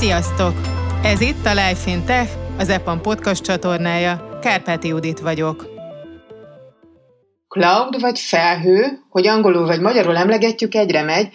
Sziasztok! 0.00 0.54
Ez 1.02 1.20
itt 1.20 1.46
a 1.46 1.50
Life 1.50 1.90
in 1.90 2.04
Tech, 2.04 2.30
az 2.58 2.68
EPAM 2.68 3.00
podcast 3.00 3.42
csatornája. 3.42 4.38
Kárpáti 4.42 4.88
Judit 4.88 5.20
vagyok. 5.20 5.66
Cloud 7.48 8.00
vagy 8.00 8.18
felhő, 8.18 8.98
hogy 9.08 9.26
angolul 9.26 9.66
vagy 9.66 9.80
magyarul 9.80 10.16
emlegetjük, 10.16 10.74
egyre 10.74 11.02
megy, 11.02 11.28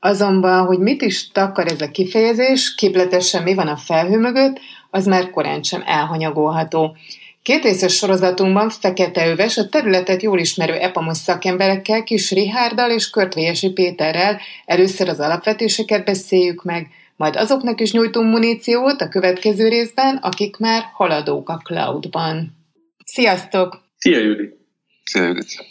azonban, 0.00 0.66
hogy 0.66 0.78
mit 0.78 1.02
is 1.02 1.30
takar 1.30 1.66
ez 1.66 1.80
a 1.80 1.90
kifejezés, 1.90 2.74
képletesen 2.74 3.42
mi 3.42 3.54
van 3.54 3.68
a 3.68 3.76
felhő 3.76 4.18
mögött, 4.18 4.60
az 4.90 5.06
már 5.06 5.30
korán 5.30 5.62
sem 5.62 5.82
elhanyagolható. 5.86 6.96
Két 7.42 7.62
részes 7.62 7.94
sorozatunkban 7.94 8.70
Fekete 8.70 9.28
Öves 9.28 9.56
a 9.56 9.68
területet 9.68 10.22
jól 10.22 10.38
ismerő 10.38 10.74
EPAMOS 10.74 11.18
szakemberekkel, 11.18 12.02
Kis 12.02 12.30
Rihárdal 12.30 12.90
és 12.90 13.10
Körtvélyesi 13.10 13.70
Péterrel 13.70 14.40
először 14.64 15.08
az 15.08 15.20
alapvetéseket 15.20 16.04
beszéljük 16.04 16.64
meg, 16.64 16.88
majd 17.18 17.36
azoknak 17.36 17.80
is 17.80 17.92
nyújtunk 17.92 18.30
muníciót 18.30 19.00
a 19.00 19.08
következő 19.08 19.68
részben, 19.68 20.16
akik 20.16 20.56
már 20.56 20.82
haladók 20.92 21.48
a 21.48 21.56
cloudban. 21.56 22.56
Sziasztok! 23.04 23.80
Szia, 23.96 24.18
Judit! 24.18 24.56
Szia, 25.04 25.22
Judit! 25.22 25.64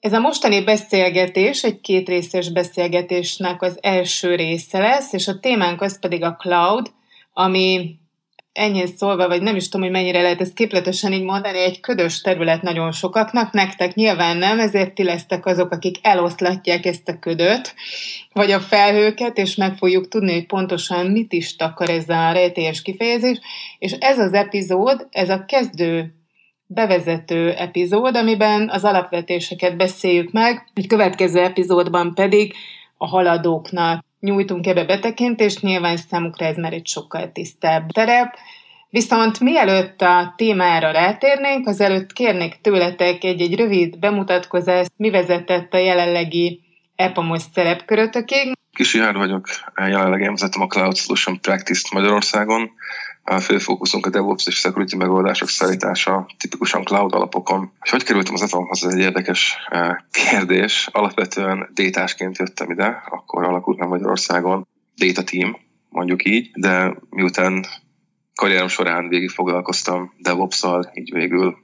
Ez 0.00 0.12
a 0.12 0.20
mostani 0.20 0.64
beszélgetés 0.64 1.64
egy 1.64 1.80
kétrészes 1.80 2.52
beszélgetésnek 2.52 3.62
az 3.62 3.78
első 3.80 4.34
része 4.34 4.78
lesz, 4.78 5.12
és 5.12 5.28
a 5.28 5.38
témánk 5.40 5.80
az 5.80 5.98
pedig 5.98 6.22
a 6.22 6.36
cloud, 6.36 6.90
ami 7.32 7.96
enyhén 8.52 8.86
szólva, 8.86 9.28
vagy 9.28 9.42
nem 9.42 9.56
is 9.56 9.68
tudom, 9.68 9.86
hogy 9.86 9.94
mennyire 9.94 10.22
lehet 10.22 10.40
ezt 10.40 10.54
képletesen 10.54 11.12
így 11.12 11.22
mondani, 11.22 11.58
egy 11.58 11.80
ködös 11.80 12.20
terület 12.20 12.62
nagyon 12.62 12.92
sokaknak, 12.92 13.52
nektek 13.52 13.94
nyilván 13.94 14.36
nem, 14.36 14.60
ezért 14.60 14.94
ti 14.94 15.04
lesztek 15.04 15.46
azok, 15.46 15.70
akik 15.70 15.96
eloszlatják 16.02 16.86
ezt 16.86 17.08
a 17.08 17.18
ködöt, 17.18 17.74
vagy 18.32 18.50
a 18.50 18.60
felhőket, 18.60 19.38
és 19.38 19.54
meg 19.54 19.76
fogjuk 19.76 20.08
tudni, 20.08 20.32
hogy 20.32 20.46
pontosan 20.46 21.06
mit 21.06 21.32
is 21.32 21.56
takar 21.56 21.90
ez 21.90 22.08
a 22.08 22.32
rejtélyes 22.32 22.82
kifejezés, 22.82 23.38
és 23.78 23.92
ez 23.92 24.18
az 24.18 24.32
epizód, 24.32 25.06
ez 25.10 25.30
a 25.30 25.44
kezdő 25.44 26.14
bevezető 26.66 27.52
epizód, 27.52 28.16
amiben 28.16 28.68
az 28.68 28.84
alapvetéseket 28.84 29.76
beszéljük 29.76 30.32
meg, 30.32 30.70
egy 30.74 30.86
következő 30.86 31.40
epizódban 31.40 32.14
pedig 32.14 32.54
a 32.96 33.06
haladóknak 33.06 34.04
nyújtunk 34.22 34.66
ebbe 34.66 34.84
betekintést, 34.84 35.62
nyilván 35.62 35.96
számukra 35.96 36.46
ez 36.46 36.56
már 36.56 36.72
egy 36.72 36.86
sokkal 36.86 37.32
tisztább 37.32 37.90
terep. 37.90 38.34
Viszont 38.90 39.40
mielőtt 39.40 40.00
a 40.00 40.34
témára 40.36 40.90
rátérnénk, 40.90 41.66
azelőtt 41.66 42.12
kérnék 42.12 42.60
tőletek 42.60 43.24
egy-egy 43.24 43.54
rövid 43.54 43.98
bemutatkozást, 43.98 44.92
mi 44.96 45.10
vezetett 45.10 45.74
a 45.74 45.78
jelenlegi 45.78 46.60
EPAMOS 46.96 47.42
szerepkörötökig. 47.54 48.52
Kis 48.72 48.94
Jár 48.94 49.14
vagyok, 49.14 49.48
jelenleg 49.76 50.20
én 50.20 50.30
vezetem 50.30 50.62
a 50.62 50.66
Cloud 50.66 50.96
Solution 50.96 51.40
Practice-t 51.40 51.92
Magyarországon. 51.92 52.70
A 53.24 53.40
fő 53.40 53.58
fókuszunk 53.58 54.06
a 54.06 54.10
DevOps 54.10 54.46
és 54.46 54.54
security 54.54 54.94
megoldások 54.94 55.48
szállítása, 55.48 56.26
tipikusan 56.38 56.84
cloud 56.84 57.14
alapokon. 57.14 57.58
Hogy 57.78 57.90
hogy 57.90 58.02
kerültem 58.02 58.34
az 58.34 58.42
EPAM-hoz, 58.42 58.84
ez 58.84 58.92
egy 58.92 59.00
érdekes 59.00 59.56
eh, 59.68 59.96
kérdés. 60.10 60.88
Alapvetően 60.92 61.70
détásként 61.74 62.38
jöttem 62.38 62.70
ide, 62.70 63.02
akkor 63.10 63.44
alakult 63.44 63.78
meg 63.78 63.88
Magyarországon 63.88 64.66
data 64.96 65.24
team, 65.24 65.56
mondjuk 65.88 66.24
így, 66.24 66.50
de 66.54 66.96
miután 67.10 67.66
karrierom 68.34 68.68
során 68.68 69.08
végig 69.08 69.30
foglalkoztam 69.30 70.12
DevOps-szal, 70.18 70.90
így 70.94 71.12
végül 71.12 71.56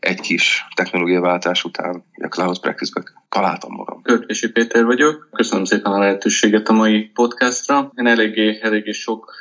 egy 0.00 0.20
kis 0.20 0.64
technológiaváltás 0.74 1.64
után 1.64 2.04
a 2.22 2.26
Cloud 2.26 2.60
Practice-be 2.60 3.19
találtam 3.30 3.72
magam. 3.72 4.02
Körkési 4.02 4.50
Péter 4.50 4.84
vagyok. 4.84 5.28
Köszönöm 5.32 5.64
szépen 5.64 5.92
a 5.92 5.98
lehetőséget 5.98 6.68
a 6.68 6.72
mai 6.72 7.02
podcastra. 7.02 7.92
Én 7.94 8.06
eléggé, 8.06 8.58
eléggé 8.62 8.90
sok 8.90 9.32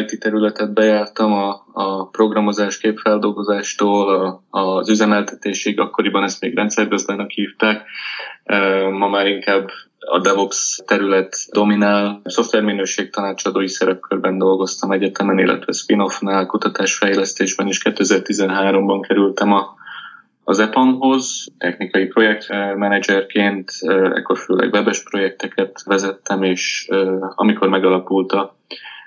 IT 0.00 0.20
területet 0.20 0.72
bejártam, 0.72 1.32
a, 1.32 1.64
a 1.72 2.08
programozás 2.08 2.78
képfeldolgozástól 2.78 4.14
a, 4.50 4.58
az 4.58 4.88
üzemeltetésig, 4.88 5.80
akkoriban 5.80 6.22
ezt 6.22 6.40
még 6.40 6.54
rendszergazdának 6.54 7.30
hívták. 7.30 7.86
Ma 8.90 9.08
már 9.08 9.26
inkább 9.26 9.68
a 9.98 10.18
DevOps 10.18 10.80
terület 10.86 11.36
dominál. 11.50 12.20
Szoftverminőség 12.24 13.10
tanácsadói 13.10 13.68
szerepkörben 13.68 14.38
dolgoztam 14.38 14.92
egyetemen, 14.92 15.38
illetve 15.38 15.72
spin-offnál, 15.72 16.46
kutatásfejlesztésben 16.46 17.66
is 17.66 17.80
2013-ban 17.84 19.04
kerültem 19.06 19.52
a 19.52 19.80
az 20.44 20.58
EPAM-hoz, 20.58 21.46
technikai 21.58 22.06
projektmenedzserként, 22.06 23.70
ekkor 24.14 24.38
főleg 24.38 24.72
webes 24.72 25.02
projekteket 25.02 25.82
vezettem, 25.84 26.42
és 26.42 26.88
amikor 27.34 27.68
megalakult 27.68 28.32
a 28.32 28.56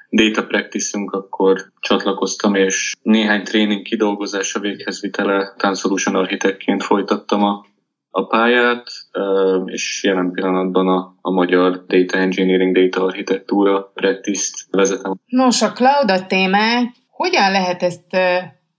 data 0.10 0.46
practice 0.46 1.00
akkor 1.06 1.72
csatlakoztam, 1.80 2.56
és 2.56 2.94
néhány 3.02 3.44
tréning 3.44 3.82
kidolgozása 3.82 4.60
véghez 4.60 5.02
vitele 5.02 5.54
Solution 5.74 6.16
architektként 6.16 6.84
folytattam 6.84 7.44
a, 7.44 7.66
a 8.10 8.26
pályát, 8.26 8.88
és 9.66 10.04
jelen 10.04 10.32
pillanatban 10.32 10.88
a, 10.88 11.16
a 11.22 11.32
magyar 11.32 11.86
Data 11.88 12.18
Engineering, 12.18 12.76
Data 12.76 13.06
Architectura 13.06 13.92
practice-t 13.94 14.68
vezetem. 14.72 15.14
Nos, 15.26 15.62
a 15.62 15.72
cloud 15.72 16.12
a 16.12 16.26
témák. 16.26 16.84
Hogyan 17.10 17.52
lehet 17.52 17.84
ezt 17.84 18.18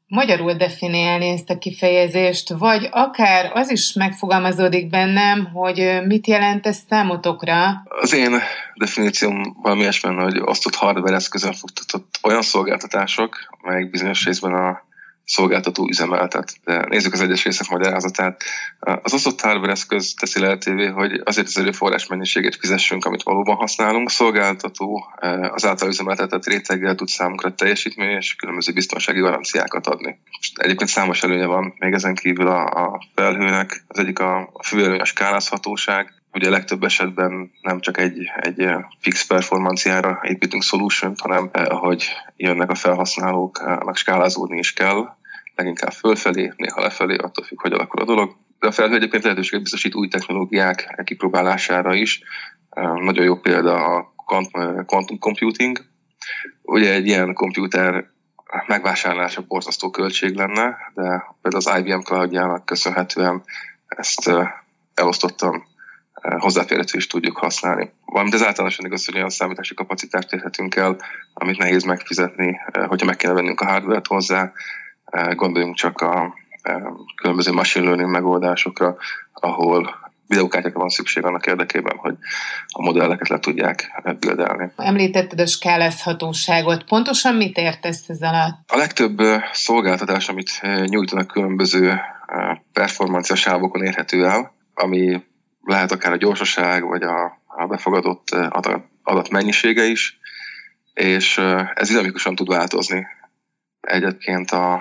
magyarul 0.09 0.53
definiálni 0.53 1.28
ezt 1.28 1.50
a 1.50 1.59
kifejezést, 1.59 2.49
vagy 2.49 2.89
akár 2.91 3.50
az 3.55 3.71
is 3.71 3.93
megfogalmazódik 3.93 4.91
bennem, 4.91 5.44
hogy 5.44 6.00
mit 6.06 6.27
jelent 6.27 6.67
ez 6.67 6.78
számotokra? 6.89 7.83
Az 7.84 8.15
én 8.15 8.39
definícióm 8.75 9.56
valami 9.62 9.81
ilyesmi, 9.81 10.15
hogy 10.15 10.41
osztott 10.45 10.75
hardware 10.75 11.15
eszközön 11.15 11.53
futtatott 11.53 12.19
olyan 12.22 12.43
szolgáltatások, 12.43 13.37
amelyek 13.62 13.91
bizonyos 13.91 14.25
részben 14.25 14.53
a 14.53 14.85
szolgáltató 15.26 15.88
üzemeltet. 15.88 16.53
De 16.64 16.84
nézzük 16.88 17.12
az 17.12 17.20
egyes 17.20 17.44
részek 17.44 17.69
magyarázatát. 17.69 18.42
Az 18.78 19.14
osztott 19.14 19.41
hardware 19.41 19.72
eszköz 19.72 20.14
teszi 20.14 20.41
lehetővé, 20.41 20.87
hogy 20.87 21.20
azért 21.25 21.47
az 21.47 21.59
erőforrás 21.59 22.06
mennyiséget 22.06 22.56
fizessünk, 22.56 23.04
amit 23.04 23.22
valóban 23.22 23.56
használunk. 23.56 24.09
A 24.09 24.12
szolgáltató 24.12 25.04
eh, 25.16 25.53
az 25.53 25.66
által 25.66 25.88
üzemeltetett 25.88 26.47
réteggel 26.47 26.94
tud 26.94 27.09
számunkra 27.09 27.54
teljesítmény 27.54 28.16
és 28.16 28.34
különböző 28.34 28.72
biztonsági 28.72 29.20
garanciákat 29.20 29.86
adni. 29.86 30.19
Egyébként 30.54 30.91
számos 30.91 31.22
előnye 31.22 31.47
van 31.47 31.75
még 31.78 31.92
ezen 31.92 32.15
kívül 32.15 32.47
a, 32.47 32.65
a 32.65 33.03
felhőnek. 33.15 33.84
Az 33.88 33.98
egyik 33.98 34.19
a, 34.19 34.50
a 34.53 34.62
fő 34.62 34.97
a 34.97 35.04
skálázhatóság, 35.04 36.15
ugye 36.36 36.50
legtöbb 36.50 36.82
esetben 36.82 37.50
nem 37.60 37.80
csak 37.80 37.98
egy, 37.98 38.30
egy 38.41 38.69
fix 39.00 39.26
performanciára 39.26 40.20
építünk 40.22 40.62
solution 40.62 41.14
hanem 41.16 41.48
eh, 41.52 41.72
ahogy 41.72 42.08
jönnek 42.36 42.70
a 42.70 42.74
felhasználók, 42.74 43.82
meg 43.84 43.94
skálázódni 43.94 44.58
is 44.58 44.72
kell, 44.72 45.16
leginkább 45.54 45.92
fölfelé, 45.92 46.52
néha 46.56 46.80
lefelé, 46.80 47.16
attól 47.16 47.44
függ, 47.44 47.60
hogy 47.60 47.72
alakul 47.72 48.00
a 48.02 48.04
dolog. 48.04 48.36
De 48.58 48.66
a 48.66 48.72
felhő 48.72 48.94
egyébként 48.94 49.22
lehetőséget 49.22 49.62
biztosít 49.62 49.94
új 49.94 50.08
technológiák 50.08 51.02
kipróbálására 51.04 51.94
is. 51.94 52.20
Eh, 52.70 52.92
nagyon 52.92 53.24
jó 53.24 53.36
példa 53.36 53.74
a 53.74 54.14
quantum 54.86 55.18
computing. 55.18 55.84
Ugye 56.62 56.92
egy 56.92 57.06
ilyen 57.06 57.34
komputer 57.34 58.10
megvásárlása 58.66 59.44
borzasztó 59.48 59.91
költség 59.91 60.34
lenne, 60.34 60.76
de 60.94 61.24
például 61.42 61.62
az 61.66 61.72
IBM 61.78 62.00
cloudjának 62.00 62.64
köszönhetően 62.64 63.42
ezt 63.86 64.28
eh, 64.28 64.48
elosztottam 64.94 65.74
hozzáférhető 66.38 66.99
is 66.99 67.06
tudjuk 67.06 67.37
használni. 67.37 67.93
Valamint 68.04 68.34
ez 68.34 68.44
általánosan 68.44 68.87
igaz, 68.87 69.04
hogy 69.04 69.16
olyan 69.16 69.31
számítási 69.31 69.75
kapacitást 69.75 70.32
érhetünk 70.32 70.77
el, 70.77 70.97
amit 71.34 71.59
nehéz 71.59 71.84
megfizetni, 71.84 72.60
hogyha 72.87 73.06
meg 73.06 73.16
kell 73.16 73.32
vennünk 73.32 73.60
a 73.60 73.66
hardware-t 73.66 74.06
hozzá. 74.06 74.53
Gondoljunk 75.31 75.77
csak 75.77 76.00
a 76.00 76.34
különböző 77.15 77.53
machine 77.53 77.84
learning 77.84 78.10
megoldásokra, 78.10 78.97
ahol 79.32 80.04
videókártyákra 80.27 80.78
van 80.78 80.88
szükség 80.88 81.25
annak 81.25 81.47
érdekében, 81.47 81.97
hogy 81.97 82.15
a 82.66 82.83
modelleket 82.83 83.28
le 83.28 83.38
tudják 83.38 84.03
bildelni. 84.19 84.72
Említetted 84.77 85.41
a 85.41 85.47
skálezhatóságot. 85.47 86.84
Pontosan 86.84 87.34
mit 87.34 87.57
értesz 87.57 88.09
ez 88.09 88.22
alatt? 88.22 88.59
A 88.66 88.77
legtöbb 88.77 89.18
szolgáltatás, 89.53 90.28
amit 90.28 90.60
nyújtanak 90.84 91.27
különböző 91.27 92.01
performancia 92.72 93.36
sávokon 93.36 93.84
érhető 93.84 94.27
el, 94.27 94.54
ami 94.74 95.24
lehet 95.66 95.92
akár 95.92 96.13
a 96.13 96.16
gyorsaság, 96.16 96.84
vagy 96.84 97.03
a, 97.03 97.42
a 97.47 97.66
befogadott 97.66 98.30
adat, 98.30 98.83
adat 99.03 99.30
mennyisége 99.30 99.84
is, 99.84 100.18
és 100.95 101.39
ez 101.74 101.89
dinamikusan 101.89 102.34
tud 102.34 102.48
változni 102.48 103.07
egyébként 103.80 104.51
a, 104.51 104.74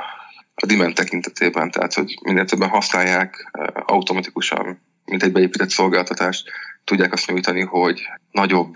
a 0.54 0.66
demand 0.66 0.94
tekintetében, 0.94 1.72
tehát 1.72 1.94
hogy 1.94 2.20
minél 2.22 2.46
többen 2.46 2.70
használják 2.70 3.52
automatikusan, 3.86 4.82
mint 5.06 5.24
egy 5.24 5.32
beépített 5.32 5.70
szolgáltatást, 5.70 6.50
tudják 6.84 7.14
azt 7.14 7.28
nyújtani, 7.28 7.62
hogy 7.62 8.02
nagyobb 8.32 8.76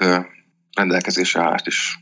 rendelkezésre 0.75 1.41
állást 1.41 1.67
is 1.67 2.00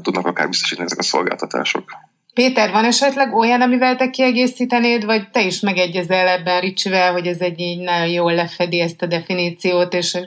tudnak 0.00 0.26
akár 0.26 0.48
biztosítani 0.48 0.86
ezek 0.86 0.98
a 0.98 1.02
szolgáltatások. 1.02 1.90
Péter, 2.34 2.70
van 2.70 2.84
esetleg 2.84 3.34
olyan, 3.34 3.60
amivel 3.60 3.96
te 3.96 4.10
kiegészítenéd, 4.10 5.04
vagy 5.04 5.30
te 5.30 5.44
is 5.44 5.60
megegyezel 5.60 6.28
ebben 6.28 6.60
Ricsivel, 6.60 7.12
hogy 7.12 7.26
ez 7.26 7.40
egy 7.40 7.60
így 7.60 7.80
nagyon 7.80 8.08
jól 8.08 8.34
lefedi 8.34 8.80
ezt 8.80 9.02
a 9.02 9.06
definíciót, 9.06 9.94
és 9.94 10.18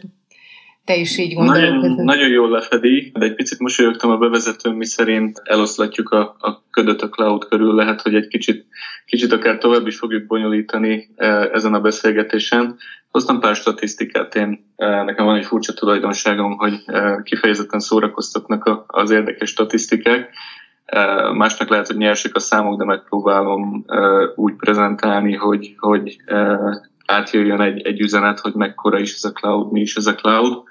te 0.88 0.96
is 0.96 1.18
így 1.18 1.34
gondolod. 1.34 1.80
Nagyon, 1.80 2.04
nagyon 2.04 2.30
jól 2.30 2.50
lefedi, 2.50 3.12
de 3.14 3.26
egy 3.26 3.36
picit 3.36 3.60
mosolyogtam 3.60 4.10
a 4.10 4.18
bevezetőn, 4.18 4.74
mi 4.74 4.86
szerint 4.86 5.42
eloszlatjuk 5.44 6.10
a, 6.10 6.36
a 6.40 6.64
ködöt 6.72 7.02
a 7.02 7.10
cloud 7.10 7.48
körül, 7.48 7.76
lehet, 7.76 8.02
hogy 8.02 8.16
egy 8.16 8.28
kicsit, 8.28 8.66
kicsit 9.06 9.32
akár 9.32 9.58
tovább 9.58 9.88
is 9.88 9.98
fogjuk 9.98 10.26
bonyolítani 10.26 11.10
e, 11.16 11.28
ezen 11.54 11.74
a 11.74 11.80
beszélgetésen. 11.80 12.78
Hoztam 13.12 13.40
pár 13.40 13.56
statisztikát, 13.56 14.36
én 14.36 14.66
e, 14.76 15.04
nekem 15.04 15.26
van 15.26 15.38
egy 15.38 15.46
furcsa 15.46 15.74
tulajdonságom, 15.74 16.58
hogy 16.58 16.74
e, 16.86 17.22
kifejezetten 17.24 17.80
szórakoztatnak 17.80 18.84
az 18.88 19.12
érdekes 19.12 19.50
statisztikák. 19.50 20.30
Másnak 21.34 21.70
lehet, 21.70 21.88
hogy 21.88 21.98
nyersek 21.98 22.36
a 22.36 22.40
számok, 22.40 22.78
de 22.78 22.86
megpróbálom 22.86 23.86
úgy 24.36 24.54
prezentálni, 24.56 25.36
hogy, 25.36 25.76
hogy 25.78 26.18
átjöjjön 27.06 27.62
egy, 27.62 27.82
egy 27.82 28.00
üzenet, 28.00 28.40
hogy 28.40 28.54
mekkora 28.54 29.00
is 29.00 29.14
ez 29.14 29.24
a 29.24 29.32
cloud, 29.32 29.72
mi 29.72 29.82
is 29.82 29.96
ez 29.96 30.06
a 30.06 30.16
cloud. 30.16 30.64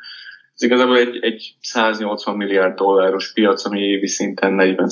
Ez 0.55 0.63
igazából 0.63 0.97
egy, 0.97 1.19
egy 1.21 1.57
180 1.61 2.37
milliárd 2.37 2.77
dolláros 2.77 3.33
piac, 3.33 3.65
ami 3.65 3.81
évi 3.81 4.07
szinten 4.07 4.53
40 4.53 4.89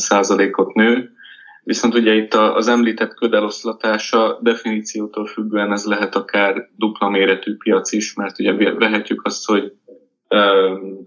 ot 0.52 0.74
nő, 0.74 1.10
viszont 1.62 1.94
ugye 1.94 2.14
itt 2.14 2.34
az 2.34 2.68
említett 2.68 3.14
ködeloszlatása 3.14 4.38
definíciótól 4.42 5.26
függően 5.26 5.72
ez 5.72 5.84
lehet 5.84 6.14
akár 6.14 6.68
dupla 6.76 7.08
méretű 7.08 7.56
piac 7.56 7.92
is, 7.92 8.14
mert 8.14 8.38
ugye 8.38 8.74
vehetjük 8.74 9.24
azt, 9.24 9.46
hogy 9.46 9.72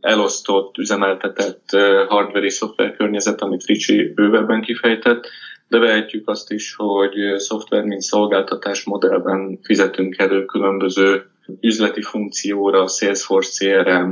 elosztott, 0.01 0.77
üzemeltetett 0.77 1.69
hardware 2.07 2.45
és 2.45 2.53
szoftver 2.53 2.95
környezet, 2.95 3.41
amit 3.41 3.65
Ricsi 3.65 4.11
bővebben 4.15 4.61
kifejtett, 4.61 5.27
de 5.67 5.77
vehetjük 5.79 6.29
azt 6.29 6.51
is, 6.51 6.75
hogy 6.75 7.13
szoftver 7.37 7.83
mint 7.83 8.01
szolgáltatás 8.01 8.83
modellben 8.83 9.59
fizetünk 9.63 10.17
elő 10.17 10.45
különböző 10.45 11.29
üzleti 11.61 12.01
funkcióra, 12.01 12.87
Salesforce 12.87 13.83
CRM, 13.83 14.11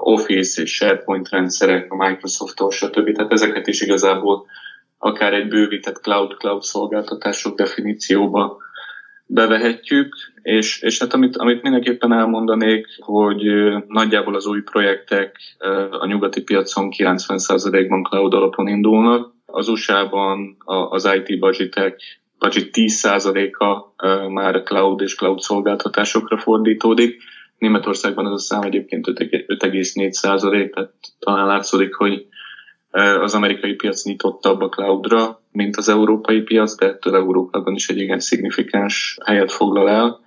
Office 0.00 0.62
és 0.62 0.74
SharePoint 0.74 1.28
rendszerek, 1.28 1.92
a 1.92 2.08
Microsoft-tól, 2.08 2.70
stb. 2.70 3.12
Tehát 3.12 3.32
ezeket 3.32 3.66
is 3.66 3.80
igazából 3.80 4.46
akár 4.98 5.32
egy 5.32 5.48
bővített 5.48 5.96
cloud-cloud 5.96 6.62
szolgáltatások 6.62 7.56
definícióba 7.56 8.56
bevehetjük, 9.32 10.14
és, 10.42 10.82
és 10.82 10.98
hát 10.98 11.14
amit, 11.14 11.36
amit 11.36 11.62
mindenképpen 11.62 12.12
elmondanék, 12.12 12.86
hogy 12.98 13.42
nagyjából 13.86 14.34
az 14.34 14.46
új 14.46 14.62
projektek 14.62 15.36
a 15.90 16.06
nyugati 16.06 16.42
piacon 16.42 16.88
90%-ban 16.96 18.02
cloud 18.02 18.34
alapon 18.34 18.68
indulnak. 18.68 19.32
Az 19.46 19.68
USA-ban 19.68 20.56
az 20.90 21.08
IT 21.14 21.38
budgetek 21.38 22.00
budget 22.38 22.68
10%-a 22.72 24.04
már 24.28 24.62
cloud 24.62 25.00
és 25.00 25.14
cloud 25.14 25.40
szolgáltatásokra 25.40 26.38
fordítódik. 26.38 27.22
Németországban 27.58 28.26
ez 28.26 28.32
a 28.32 28.38
szám 28.38 28.62
egyébként 28.62 29.06
5,4% 29.06 30.70
tehát 30.74 30.92
talán 31.18 31.46
látszódik, 31.46 31.94
hogy 31.94 32.26
az 33.20 33.34
amerikai 33.34 33.74
piac 33.74 34.04
nyitottabb 34.04 34.60
a 34.60 34.68
cloudra, 34.68 35.39
mint 35.52 35.76
az 35.76 35.88
európai 35.88 36.40
piac, 36.40 36.76
de 36.76 36.86
ettől 36.86 37.14
Európában 37.14 37.74
is 37.74 37.88
egy 37.88 37.98
igen 37.98 38.20
szignifikáns 38.20 39.18
helyet 39.24 39.52
foglal 39.52 39.88
el. 39.88 40.20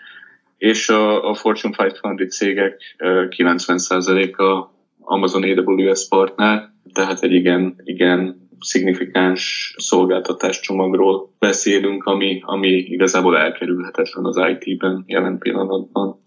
És 0.58 0.90
a, 0.90 1.30
a 1.30 1.34
Fortune 1.34 1.76
500 1.78 2.38
cégek 2.38 2.96
90%-a 2.98 4.72
Amazon 5.00 5.44
AWS 5.44 6.08
partner, 6.08 6.70
tehát 6.94 7.22
egy 7.22 7.32
igen, 7.32 7.76
igen 7.84 8.50
szignifikáns 8.60 9.74
szolgáltatás 9.78 10.60
csomagról 10.60 11.30
beszélünk, 11.40 12.04
ami, 12.04 12.42
ami 12.46 12.70
igazából 12.70 13.38
elkerülhetetlen 13.38 14.26
az 14.26 14.38
IT-ben 14.38 15.04
jelen 15.08 15.38
pillanatban. 15.38 16.22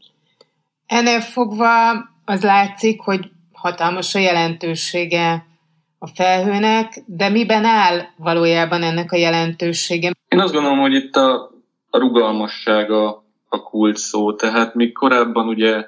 Ennél 0.87 1.21
fogva 1.21 1.93
az 2.25 2.43
látszik, 2.43 3.01
hogy 3.01 3.31
hatalmas 3.53 4.15
a 4.15 4.19
jelentősége 4.19 5.47
a 5.99 6.07
felhőnek, 6.07 7.03
de 7.07 7.29
miben 7.29 7.65
áll 7.65 8.01
valójában 8.17 8.83
ennek 8.83 9.13
a 9.13 9.17
jelentősége? 9.17 10.13
Én 10.29 10.41
azt 10.41 10.53
gondolom, 10.53 10.79
hogy 10.79 10.95
itt 10.95 11.17
a, 11.17 11.51
a 11.91 11.99
rugalmassága 11.99 13.25
a 13.49 13.63
kult 13.63 13.97
szó, 13.97 14.35
tehát 14.35 14.75
még 14.75 14.93
korábban 14.93 15.49
ugye 15.49 15.85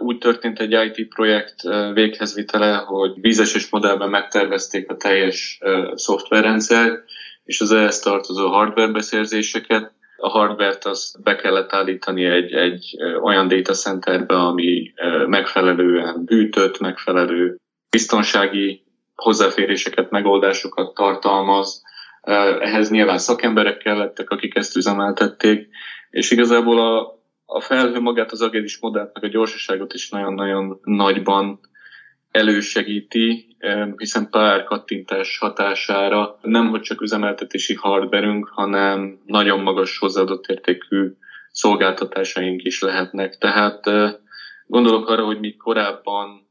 úgy 0.00 0.18
történt 0.18 0.60
egy 0.60 0.72
IT 0.72 1.08
projekt 1.08 1.62
véghezvitele, 1.92 2.74
hogy 2.74 3.12
vízeses 3.20 3.70
modellben 3.70 4.10
megtervezték 4.10 4.90
a 4.90 4.96
teljes 4.96 5.58
szoftverrendszer, 5.94 7.02
és 7.44 7.60
az 7.60 7.72
ehhez 7.72 7.98
tartozó 7.98 8.48
hardware 8.48 8.92
beszerzéseket. 8.92 9.92
A 10.16 10.28
hardware-t 10.28 10.84
azt 10.84 11.22
be 11.22 11.36
kellett 11.36 11.72
állítani 11.72 12.24
egy, 12.24 12.52
egy 12.52 12.96
olyan 13.22 13.48
data 13.48 13.72
centerbe, 13.72 14.34
ami 14.34 14.92
megfelelően 15.26 16.24
bűtött, 16.24 16.78
megfelelő 16.78 17.56
biztonsági 17.90 18.83
hozzáféréseket, 19.24 20.10
megoldásokat 20.10 20.94
tartalmaz. 20.94 21.82
Ehhez 22.60 22.90
nyilván 22.90 23.18
szakemberek 23.18 23.78
kellettek, 23.78 24.30
akik 24.30 24.54
ezt 24.54 24.76
üzemeltették, 24.76 25.68
és 26.10 26.30
igazából 26.30 26.78
a, 26.80 27.18
a 27.46 27.60
felhő 27.60 28.00
magát 28.00 28.32
az 28.32 28.42
agedis 28.42 28.78
modellt, 28.78 29.10
meg 29.14 29.24
a 29.24 29.28
gyorsaságot 29.28 29.92
is 29.94 30.08
nagyon-nagyon 30.08 30.80
nagyban 30.82 31.60
elősegíti, 32.30 33.56
hiszen 33.96 34.30
pár 34.30 34.64
kattintás 34.64 35.38
hatására 35.38 36.38
nem 36.42 36.68
hogy 36.68 36.80
csak 36.80 37.00
üzemeltetési 37.00 37.74
hardverünk, 37.74 38.48
hanem 38.52 39.20
nagyon 39.26 39.60
magas 39.60 39.98
hozzáadott 39.98 40.46
értékű 40.46 41.12
szolgáltatásaink 41.50 42.62
is 42.62 42.80
lehetnek. 42.80 43.38
Tehát 43.38 43.84
gondolok 44.66 45.08
arra, 45.08 45.24
hogy 45.24 45.40
mi 45.40 45.56
korábban 45.56 46.43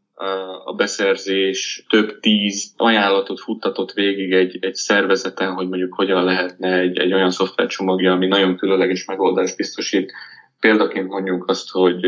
a 0.66 0.74
beszerzés 0.74 1.86
több 1.90 2.20
tíz 2.20 2.74
ajánlatot 2.78 3.40
futtatott 3.40 3.92
végig 3.92 4.32
egy, 4.32 4.58
egy 4.62 4.76
szervezeten, 4.76 5.54
hogy 5.54 5.68
mondjuk 5.68 5.94
hogyan 5.94 6.24
lehetne 6.24 6.78
egy, 6.80 6.98
egy 6.98 7.14
olyan 7.14 7.32
szoftvercsomagja, 7.32 8.12
ami 8.12 8.28
nagyon 8.28 8.58
különleges 8.58 9.06
megoldást 9.06 9.58
biztosít. 9.58 10.12
Példaként 10.60 11.08
mondjuk 11.08 11.50
azt, 11.50 11.70
hogy 11.70 12.06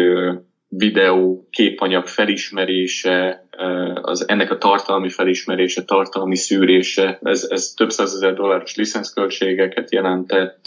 videó, 0.68 1.48
képanyag 1.50 2.08
felismerése, 2.08 3.48
az 4.02 4.30
ennek 4.30 4.52
a 4.52 4.58
tartalmi 4.58 5.10
felismerése, 5.10 5.84
tartalmi 5.84 6.36
szűrése, 6.36 7.20
ez, 7.24 7.48
ez 7.50 7.74
több 7.76 7.90
százezer 7.90 8.34
dolláros 8.34 8.76
licenszköltségeket 8.76 9.92
jelentett, 9.92 10.66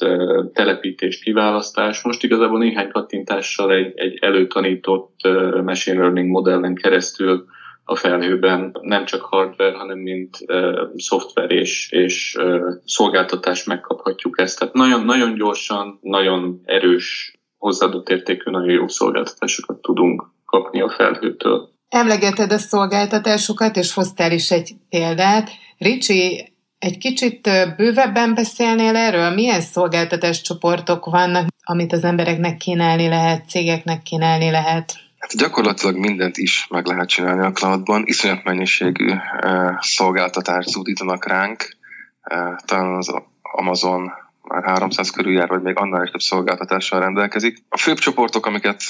telepítés, 0.52 1.18
kiválasztás. 1.18 2.02
Most 2.02 2.24
igazából 2.24 2.58
néhány 2.58 2.88
kattintással 2.88 3.72
egy, 3.72 3.92
egy 3.94 4.18
előtanított 4.20 5.20
machine 5.64 5.98
learning 5.98 6.30
modellen 6.30 6.74
keresztül 6.74 7.46
a 7.90 7.96
felhőben 7.96 8.76
nem 8.80 9.04
csak 9.04 9.20
hardware, 9.20 9.76
hanem 9.76 9.98
mint 9.98 10.38
uh, 10.46 10.78
szoftver 10.96 11.50
és, 11.50 11.92
és 11.92 12.36
uh, 12.38 12.60
szolgáltatás 12.84 13.64
megkaphatjuk 13.64 14.40
ezt. 14.40 14.58
Tehát 14.58 14.74
nagyon, 14.74 15.04
nagyon 15.04 15.34
gyorsan, 15.34 15.98
nagyon 16.02 16.60
erős 16.64 17.37
hozzáadott 17.58 18.08
értékű, 18.08 18.50
nagyon 18.50 18.70
jó 18.70 18.88
szolgáltatásokat 18.88 19.76
tudunk 19.76 20.24
kapni 20.44 20.80
a 20.80 20.94
felhőtől. 20.96 21.68
Emlegeted 21.88 22.52
a 22.52 22.58
szolgáltatásokat, 22.58 23.76
és 23.76 23.94
hoztál 23.94 24.32
is 24.32 24.50
egy 24.50 24.74
példát. 24.88 25.50
Ricsi, 25.78 26.52
egy 26.78 26.98
kicsit 26.98 27.50
bővebben 27.76 28.34
beszélnél 28.34 28.96
erről? 28.96 29.30
Milyen 29.30 29.60
szolgáltatás 29.60 30.40
csoportok 30.40 31.04
vannak, 31.04 31.46
amit 31.64 31.92
az 31.92 32.04
embereknek 32.04 32.56
kínálni 32.56 33.08
lehet, 33.08 33.48
cégeknek 33.48 34.02
kínálni 34.02 34.50
lehet? 34.50 34.92
Hát 35.18 35.36
gyakorlatilag 35.36 35.96
mindent 35.96 36.36
is 36.36 36.66
meg 36.70 36.86
lehet 36.86 37.08
csinálni 37.08 37.44
a 37.44 37.52
cloudban. 37.52 38.02
Iszonyat 38.06 38.44
mennyiségű 38.44 39.12
szolgáltatást 39.78 40.68
zúdítanak 40.68 41.26
ránk. 41.26 41.76
Talán 42.64 42.96
az 42.96 43.14
Amazon 43.42 44.10
már 44.48 44.64
300 44.64 45.10
körül 45.10 45.32
jár, 45.32 45.48
vagy 45.48 45.62
még 45.62 45.78
annál 45.78 46.02
is 46.02 46.10
több 46.10 46.20
szolgáltatással 46.20 47.00
rendelkezik. 47.00 47.58
A 47.68 47.78
főbb 47.78 47.98
csoportok, 47.98 48.46
amiket 48.46 48.82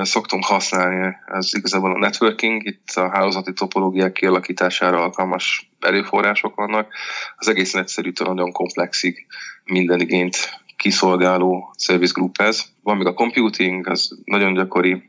szoktunk 0.00 0.44
használni, 0.44 1.16
ez 1.26 1.50
igazából 1.54 1.94
a 1.94 1.98
networking, 1.98 2.66
itt 2.66 2.88
a 2.94 3.10
hálózati 3.10 3.52
topológiák 3.52 4.12
kialakítására 4.12 5.02
alkalmas 5.02 5.70
erőforrások 5.80 6.54
vannak. 6.54 6.92
Az 7.36 7.48
egész 7.48 7.74
egyszerűtől 7.74 8.28
nagyon 8.28 8.52
komplexig 8.52 9.26
minden 9.64 10.00
igényt 10.00 10.62
kiszolgáló 10.76 11.74
service 11.78 12.12
group 12.14 12.40
ez. 12.40 12.64
Van 12.82 12.96
még 12.96 13.06
a 13.06 13.14
computing, 13.14 13.88
az 13.88 14.18
nagyon 14.24 14.54
gyakori, 14.54 15.08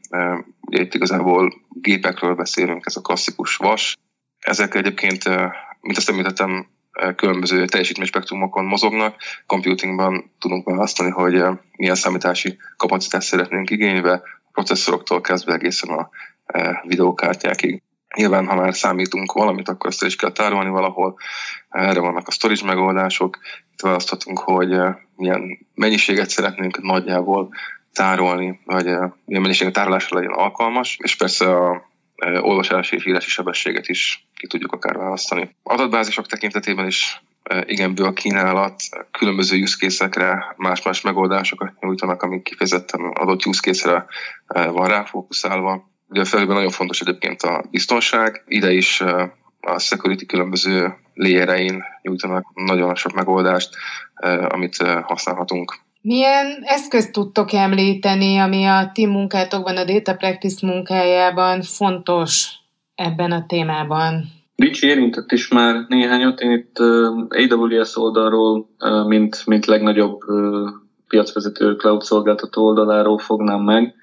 ugye 0.62 0.82
itt 0.82 0.94
igazából 0.94 1.54
gépekről 1.70 2.36
beszélünk, 2.36 2.86
ez 2.86 2.96
a 2.96 3.02
klasszikus 3.02 3.56
vas. 3.56 3.98
Ezek 4.40 4.76
egyébként, 4.76 5.24
mint 5.82 5.98
azt 5.98 6.10
említettem, 6.10 6.68
különböző 7.16 7.66
teljesítményspektrumokon 7.66 8.66
mozognak. 8.66 9.16
Computingban 9.46 10.32
tudunk 10.40 10.66
választani, 10.66 11.10
hogy 11.10 11.44
milyen 11.78 11.96
számítási 11.96 12.58
kapacitást 12.78 13.28
szeretnénk 13.28 13.70
igénybe, 13.70 14.22
processzoroktól 14.52 15.22
kezdve 15.22 15.54
egészen 15.54 15.90
a 15.90 16.10
videókártyákig. 16.84 17.82
Nyilván, 18.16 18.48
ha 18.48 18.56
már 18.56 18.76
számítunk 18.76 19.32
valamit, 19.32 19.70
akkor 19.70 19.90
ezt 19.90 20.04
is 20.04 20.16
kell 20.16 20.32
tárolni 20.32 20.70
valahol. 20.70 21.18
Erre 21.70 22.00
vannak 22.00 22.28
a 22.28 22.32
storage 22.32 22.66
megoldások. 22.66 23.40
Itt 23.74 23.82
választhatunk, 23.82 24.40
hogy 24.40 24.80
milyen 25.16 25.68
mennyiséget 25.74 26.30
szeretnénk 26.30 26.82
nagyjából 26.82 27.50
tárolni, 27.94 28.60
vagy 28.66 28.86
milyen 29.26 29.42
mennyiségű 29.42 29.72
tárolásra 29.72 30.18
legyen 30.18 30.34
alkalmas, 30.34 30.98
és 31.02 31.16
persze 31.16 31.56
a 31.56 31.90
olvasási 32.40 32.96
és 32.96 33.06
írási 33.06 33.30
sebességet 33.30 33.88
is 33.88 34.28
ki 34.36 34.48
tudjuk 34.48 34.72
akár 34.72 34.98
választani. 34.98 35.56
Adatbázisok 35.64 36.28
tekintetében 36.28 36.86
is 36.86 37.22
igen 37.66 37.96
bő 37.96 38.04
a 38.04 38.14
kínálat, 38.14 38.82
különböző 39.12 39.62
use 39.62 40.54
más-más 40.56 41.02
megoldásokat 41.02 41.80
nyújtanak, 41.80 42.22
amik 42.22 42.44
kifejezetten 42.44 43.02
adott 43.02 43.46
use 43.46 44.06
van 44.48 44.88
ráfókuszálva. 44.88 45.90
Ugye 46.08 46.22
a 46.22 46.26
felhőben 46.26 46.56
nagyon 46.56 46.72
fontos 46.72 47.02
egyébként 47.02 47.42
a 47.42 47.64
biztonság, 47.72 48.44
ide 48.48 48.72
is 48.72 49.02
a 49.60 49.80
security 49.80 50.26
különböző 50.26 50.94
léjerein 51.14 51.84
nyújtanak 52.02 52.46
nagyon 52.54 52.96
sok 52.96 53.14
megoldást, 53.14 53.76
amit 54.48 54.78
használhatunk. 55.02 55.76
Milyen 56.08 56.62
eszközt 56.62 57.12
tudtok 57.12 57.54
említeni, 57.54 58.38
ami 58.38 58.66
a 58.66 58.92
ti 58.94 59.06
munkátokban, 59.06 59.78
a 59.78 59.86
Data 59.86 60.16
Practice 60.16 60.68
munkájában 60.68 61.62
fontos 61.62 62.50
ebben 62.96 63.32
a 63.32 63.46
témában? 63.46 64.24
Ricsi 64.56 64.88
érintett 64.88 65.32
is 65.32 65.48
már 65.48 65.86
néhányat. 65.88 66.40
Én 66.40 66.52
itt 66.52 66.80
AWS 67.52 67.96
oldalról, 67.96 68.70
mint, 69.08 69.46
mint 69.46 69.66
legnagyobb 69.66 70.20
piacvezető 71.08 71.76
cloud 71.76 72.02
szolgáltató 72.02 72.66
oldaláról 72.66 73.18
fognám 73.18 73.62
meg 73.62 73.96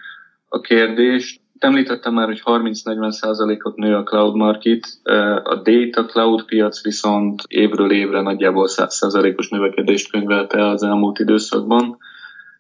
a 0.49 0.61
kérdést. 0.61 1.41
Említettem 1.63 2.15
már, 2.15 2.27
hogy 2.27 2.43
30-40%-ot 2.45 3.77
nő 3.77 3.97
a 3.97 4.03
cloud 4.03 4.35
market, 4.35 4.89
a 5.43 5.55
data 5.55 6.05
cloud 6.05 6.45
piac 6.45 6.83
viszont 6.83 7.43
évről 7.49 7.93
évre 7.93 8.21
nagyjából 8.21 8.69
100%-os 8.69 9.49
növekedést 9.49 10.11
könyvelte 10.11 10.69
az 10.69 10.83
elmúlt 10.83 11.19
időszakban. 11.19 11.99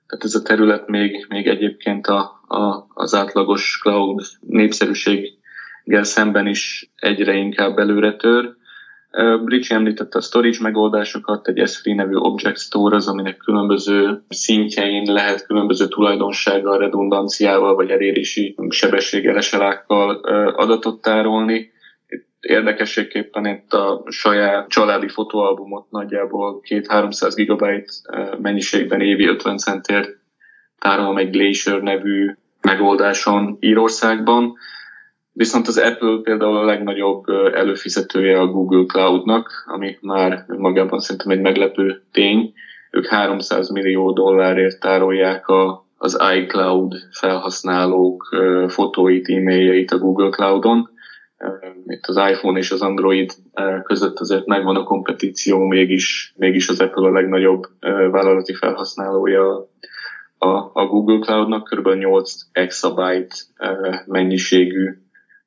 Tehát 0.06 0.24
ez 0.24 0.34
a 0.34 0.42
terület 0.42 0.88
még, 0.88 1.26
még 1.28 1.46
egyébként 1.46 2.06
a, 2.06 2.40
a, 2.48 2.86
az 2.94 3.14
átlagos 3.14 3.78
cloud 3.82 4.20
népszerűséggel 4.40 6.02
szemben 6.02 6.46
is 6.46 6.90
egyre 6.96 7.34
inkább 7.34 7.78
előre 7.78 8.16
tör. 8.16 8.54
Ricsi 9.44 9.74
említette 9.74 10.18
a 10.18 10.20
storage 10.20 10.58
megoldásokat, 10.60 11.48
egy 11.48 11.58
S3 11.58 11.94
nevű 11.94 12.14
Object 12.14 12.58
Store 12.58 12.96
az, 12.96 13.08
aminek 13.08 13.36
különböző 13.36 14.22
szintjein 14.28 15.12
lehet 15.12 15.46
különböző 15.46 15.88
tulajdonsággal, 15.88 16.78
redundanciával 16.78 17.74
vagy 17.74 17.90
elérési 17.90 18.56
sebességgel, 18.68 19.36
eselákkal 19.36 20.10
adatot 20.50 21.00
tárolni. 21.00 21.70
Érdekességképpen 22.40 23.46
itt 23.46 23.72
a 23.72 24.02
saját 24.08 24.68
családi 24.68 25.08
fotóalbumot 25.08 25.90
nagyjából 25.90 26.60
2-300 26.68 27.32
gigabyte 27.34 27.92
mennyiségben 28.42 29.00
évi 29.00 29.26
50 29.26 29.58
centért 29.58 30.10
tárolom 30.78 31.16
egy 31.16 31.30
Glacier 31.30 31.80
nevű 31.80 32.34
megoldáson 32.60 33.56
Írországban 33.60 34.54
Viszont 35.32 35.68
az 35.68 35.78
Apple 35.78 36.18
például 36.22 36.56
a 36.56 36.64
legnagyobb 36.64 37.28
előfizetője 37.54 38.40
a 38.40 38.46
Google 38.46 38.84
Cloudnak, 38.84 39.64
ami 39.66 39.98
már 40.00 40.44
magában 40.46 41.00
szerintem 41.00 41.30
egy 41.30 41.40
meglepő 41.40 42.02
tény. 42.12 42.52
Ők 42.90 43.06
300 43.06 43.70
millió 43.70 44.12
dollárért 44.12 44.80
tárolják 44.80 45.48
a, 45.48 45.86
az 45.96 46.18
iCloud 46.36 46.94
felhasználók 47.10 48.36
fotóit, 48.68 49.28
e-mailjeit 49.28 49.90
a 49.90 49.98
Google 49.98 50.28
Cloudon. 50.28 50.90
Itt 51.86 52.06
az 52.06 52.16
iPhone 52.16 52.58
és 52.58 52.70
az 52.70 52.82
Android 52.82 53.32
között 53.82 54.18
azért 54.18 54.46
megvan 54.46 54.76
a 54.76 54.84
kompetíció, 54.84 55.58
mégis, 55.66 56.34
mégis 56.36 56.68
az 56.68 56.80
Apple 56.80 57.08
a 57.08 57.12
legnagyobb 57.12 57.62
vállalati 58.10 58.54
felhasználója 58.54 59.68
a, 60.38 60.70
a 60.72 60.86
Google 60.86 61.18
Cloudnak, 61.18 61.68
kb. 61.68 61.88
8 61.88 62.32
exabyte 62.52 63.34
mennyiségű 64.06 65.01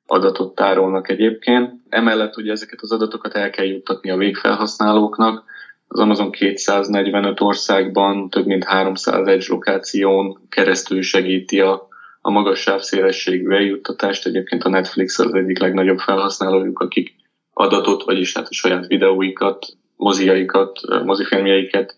adatot 0.06 0.54
tárolnak 0.54 1.08
egyébként. 1.08 1.72
Emellett 1.88 2.36
ugye 2.36 2.52
ezeket 2.52 2.80
az 2.80 2.92
adatokat 2.92 3.34
el 3.34 3.50
kell 3.50 3.64
juttatni 3.64 4.10
a 4.10 4.16
végfelhasználóknak. 4.16 5.44
Az 5.88 5.98
Amazon 5.98 6.30
245 6.30 7.40
országban 7.40 8.30
több 8.30 8.46
mint 8.46 8.64
300 8.64 9.26
edge 9.26 9.44
lokáción 9.48 10.38
keresztül 10.48 11.02
segíti 11.02 11.60
a, 11.60 11.88
a 12.20 12.30
magas 12.30 12.60
sávszélességű 12.60 13.50
eljuttatást. 13.50 14.26
Egyébként 14.26 14.64
a 14.64 14.68
Netflix 14.68 15.18
az 15.18 15.34
egyik 15.34 15.58
legnagyobb 15.58 15.98
felhasználójuk, 15.98 16.78
akik 16.78 17.14
adatot, 17.52 18.02
vagyis 18.02 18.34
hát 18.34 18.46
a 18.48 18.54
saját 18.54 18.86
videóikat, 18.86 19.66
moziaikat, 19.96 20.80
mozifilmjeiket 21.04 21.96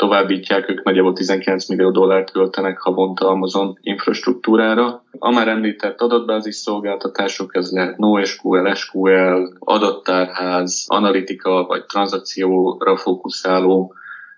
továbbítják, 0.00 0.70
ők 0.70 0.82
nagyjából 0.82 1.12
19 1.12 1.68
millió 1.68 1.90
dollárt 1.90 2.30
költenek 2.30 2.78
havonta 2.78 3.28
Amazon 3.28 3.78
infrastruktúrára. 3.80 5.04
A 5.18 5.30
már 5.30 5.48
említett 5.48 6.00
adatbázis 6.00 6.54
szolgáltatások, 6.54 7.56
ez 7.56 7.70
lehet 7.70 7.98
NoSQL, 7.98 8.74
SQL, 8.74 9.52
adattárház, 9.58 10.84
analitika 10.88 11.64
vagy 11.66 11.84
tranzakcióra 11.84 12.96
fókuszáló 12.96 13.94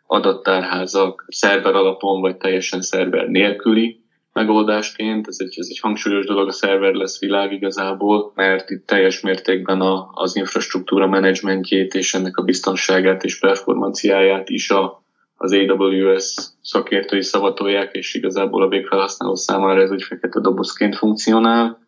adattárházak, 0.06 1.24
szerver 1.28 1.74
alapon 1.74 2.20
vagy 2.20 2.36
teljesen 2.36 2.80
szerver 2.80 3.26
nélküli 3.26 4.00
megoldásként. 4.32 5.28
Ez 5.28 5.36
egy, 5.38 5.54
ez 5.58 5.66
egy 5.70 5.78
hangsúlyos 5.82 6.26
dolog, 6.26 6.48
a 6.48 6.52
szerver 6.52 6.92
lesz 6.92 7.20
világ 7.20 7.52
igazából, 7.52 8.32
mert 8.34 8.70
itt 8.70 8.86
teljes 8.86 9.20
mértékben 9.20 9.80
a, 9.80 10.10
az 10.12 10.36
infrastruktúra 10.36 11.06
menedzsmentjét 11.06 11.94
és 11.94 12.14
ennek 12.14 12.36
a 12.36 12.42
biztonságát 12.42 13.24
és 13.24 13.38
performanciáját 13.38 14.48
is 14.48 14.70
a 14.70 15.01
az 15.42 15.52
AWS 15.52 16.34
szakértői 16.60 17.22
szavatolják, 17.22 17.94
és 17.94 18.14
igazából 18.14 18.62
a 18.62 18.68
végfelhasználó 18.68 19.34
számára 19.34 19.80
ez 19.80 19.90
egy 19.90 20.02
fekete 20.02 20.40
dobozként 20.40 20.96
funkcionál. 20.96 21.80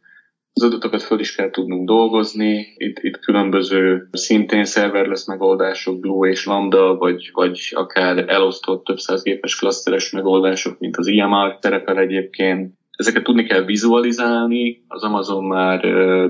Az 0.53 0.63
adatokat 0.63 1.03
föl 1.03 1.19
is 1.21 1.35
kell 1.35 1.51
tudnunk 1.51 1.87
dolgozni, 1.87 2.75
itt, 2.77 2.99
itt 2.99 3.19
különböző 3.19 4.09
szintén 4.13 4.65
szerverless 4.65 5.25
megoldások, 5.25 6.01
Glue 6.01 6.29
és 6.29 6.47
Lambda, 6.47 6.97
vagy, 6.97 7.31
vagy 7.33 7.73
akár 7.75 8.25
elosztott 8.29 8.85
több 8.85 8.99
száz 8.99 9.23
gépes 9.23 9.57
klaszteres 9.57 10.11
megoldások, 10.11 10.79
mint 10.79 10.97
az 10.97 11.07
IMR 11.07 11.59
szerepel 11.61 11.99
egyébként. 11.99 12.73
Ezeket 12.97 13.23
tudni 13.23 13.45
kell 13.45 13.65
vizualizálni, 13.65 14.85
az 14.89 15.03
Amazon 15.03 15.45
már 15.45 15.81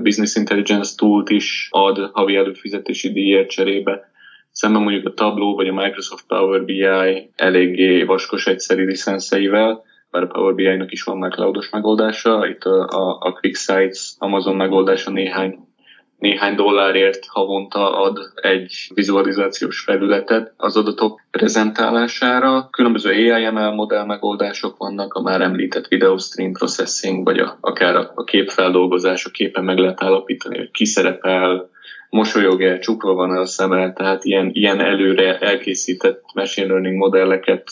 Business 0.01 0.35
Intelligence 0.35 0.93
tool 0.95 1.23
is 1.27 1.67
ad 1.71 2.09
havi 2.13 2.35
előfizetési 2.35 3.11
díjért 3.11 3.49
cserébe, 3.49 4.13
Szemben 4.55 4.81
mondjuk 4.81 5.05
a 5.05 5.13
Tableau 5.13 5.55
vagy 5.55 5.67
a 5.67 5.73
Microsoft 5.73 6.25
Power 6.27 6.63
BI 6.63 7.29
eléggé 7.35 8.03
vaskos 8.03 8.47
egyszerű 8.47 8.85
licenszeivel, 8.85 9.83
bár 10.11 10.23
a 10.23 10.27
Power 10.27 10.55
BI-nak 10.55 10.91
is 10.91 11.03
van 11.03 11.17
már 11.17 11.31
cloudos 11.31 11.69
megoldása, 11.69 12.47
itt 12.47 12.63
a, 12.63 12.87
a, 12.87 13.17
a 13.19 13.31
QuickSights 13.31 13.99
Amazon 14.17 14.55
megoldása 14.55 15.11
néhány 15.11 15.57
néhány 16.19 16.55
dollárért 16.55 17.25
havonta 17.27 17.97
ad 17.97 18.17
egy 18.35 18.91
vizualizációs 18.93 19.79
felületet 19.79 20.53
az 20.57 20.77
adatok 20.77 21.21
prezentálására. 21.31 22.67
Különböző 22.71 23.09
AI-ML 23.09 23.71
modell 23.71 24.05
megoldások 24.05 24.77
vannak, 24.77 25.13
a 25.13 25.21
már 25.21 25.41
említett 25.41 25.87
video 25.87 26.17
stream 26.17 26.53
processing, 26.53 27.23
vagy 27.23 27.39
a, 27.39 27.57
akár 27.61 27.95
a, 27.95 28.11
a 28.15 28.23
képfeldolgozás, 28.23 29.25
a 29.25 29.29
képen 29.29 29.63
meg 29.63 29.77
lehet 29.77 30.03
állapítani, 30.03 30.57
hogy 30.57 30.71
ki 30.71 30.85
szerepel, 30.85 31.69
mosolyog-e, 32.15 32.79
csukva 32.79 33.13
van 33.13 33.37
a 33.37 33.45
szeme, 33.45 33.93
tehát 33.93 34.23
ilyen, 34.23 34.49
ilyen 34.53 34.81
előre 34.81 35.37
elkészített 35.37 36.21
machine 36.33 36.67
learning 36.67 36.97
modelleket 36.97 37.63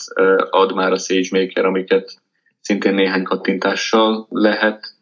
ad 0.50 0.74
már 0.74 0.92
a 0.92 0.98
SageMaker, 0.98 1.64
amiket 1.64 2.22
szintén 2.60 2.94
néhány 2.94 3.22
kattintással 3.22 4.26
lehet 4.30 4.93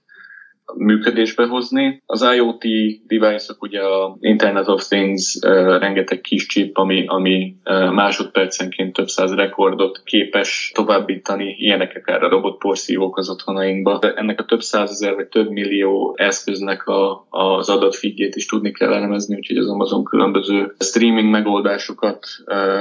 működésbe 0.77 1.47
hozni. 1.47 2.03
Az 2.07 2.27
IoT 2.35 2.65
device-ok, 3.07 3.63
ugye 3.63 3.81
a 3.81 4.17
Internet 4.21 4.69
of 4.69 4.89
Things 4.89 5.39
rengeteg 5.79 6.21
kis 6.21 6.47
chip, 6.47 6.77
ami, 6.77 7.05
ami 7.07 7.57
másodpercenként 7.93 8.93
több 8.93 9.09
száz 9.09 9.35
rekordot 9.35 10.03
képes 10.05 10.73
továbbítani, 10.75 11.55
ilyenek 11.59 11.97
akár 11.97 12.23
a 12.23 12.29
robotporszívók 12.29 13.19
az 13.19 13.31
otthonainkba. 13.31 13.99
Ennek 14.15 14.41
a 14.41 14.45
több 14.45 14.61
százezer 14.61 15.15
vagy 15.15 15.27
több 15.27 15.51
millió 15.51 16.15
eszköznek 16.19 16.87
a, 16.87 17.27
az 17.31 17.69
adatfigét 17.69 18.37
is 18.37 18.47
tudni 18.47 18.73
kell 18.73 18.93
elemezni, 18.93 19.35
úgyhogy 19.37 19.57
az 19.57 19.69
Amazon 19.69 20.05
különböző 20.05 20.75
streaming 20.79 21.31
megoldásokat 21.31 22.27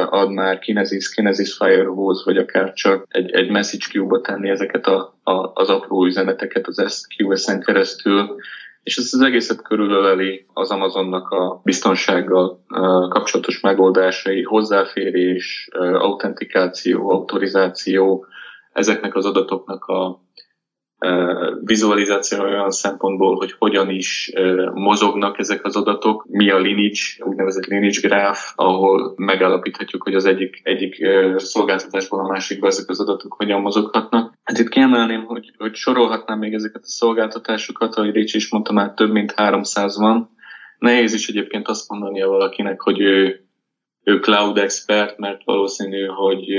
ad 0.10 0.31
már 0.31 0.60
Kinesis, 0.60 1.13
Kinesis 1.13 1.53
Firehose, 1.53 2.21
vagy 2.25 2.38
akár 2.38 2.74
csak 2.74 3.05
egy, 3.10 3.31
egy 3.31 3.50
message 3.50 3.86
queue-ba 3.91 4.21
tenni 4.21 4.50
ezeket 4.50 4.88
a 4.88 5.13
a, 5.24 5.51
az 5.54 5.70
apró 5.70 6.06
üzeneteket 6.06 6.68
az 6.68 6.84
SQS-en 6.94 7.60
keresztül, 7.60 8.36
és 8.84 8.98
ez 8.98 9.10
az 9.12 9.22
egészet 9.22 9.62
körülöleli 9.62 10.46
az 10.54 10.72
Amazonnak 10.72 11.30
a 11.30 11.62
biztonsággal 11.63 12.63
kapcsolatos 13.10 13.60
megoldásai, 13.60 14.44
hozzáférés, 14.44 15.70
autentikáció, 15.94 17.10
autorizáció, 17.10 18.25
ezeknek 18.74 19.16
az 19.16 19.25
adatoknak 19.25 19.86
a 19.86 20.22
vizualizáció 21.63 22.44
olyan 22.44 22.72
szempontból, 22.72 23.36
hogy 23.36 23.56
hogyan 23.58 23.90
is 23.90 24.32
mozognak 24.74 25.40
ezek 25.40 25.66
az 25.66 25.75
adatok, 25.75 26.25
mi 26.30 26.50
a 26.50 26.58
lineage, 26.58 27.00
úgynevezett 27.20 27.66
lineage 27.66 28.08
graph, 28.08 28.40
ahol 28.56 29.13
megállapíthatjuk, 29.16 30.04
hogy 30.04 30.16
az 30.16 30.25
egyik, 30.25 30.60
egyik 30.63 31.08
szolgáltatásból 31.36 32.20
a 32.20 32.28
másikba 32.28 32.68
ezek 32.68 32.90
az 32.90 33.00
adatok 33.00 33.34
hogyan 33.34 33.62
mozoghatnak. 33.62 34.40
Hát 34.51 34.60
itt 34.60 34.70
kiemelném, 34.70 35.25
hogy, 35.25 35.51
hogy 35.58 35.75
sorolhatnám 35.75 36.39
még 36.39 36.53
ezeket 36.53 36.81
a 36.81 36.88
szolgáltatásokat, 36.88 37.96
ahogy 37.96 38.12
Ricsi 38.13 38.38
is 38.38 38.50
mondta, 38.50 38.74
már 38.74 38.93
több 38.93 39.12
mint 39.12 39.34
300 39.36 39.98
van. 39.98 40.29
Nehéz 40.77 41.13
is 41.13 41.27
egyébként 41.27 41.67
azt 41.67 41.89
mondania 41.89 42.27
valakinek, 42.27 42.81
hogy 42.81 43.00
ő, 43.00 43.46
ő 44.03 44.20
cloud 44.20 44.58
expert, 44.58 45.17
mert 45.17 45.43
valószínű, 45.43 46.05
hogy 46.05 46.50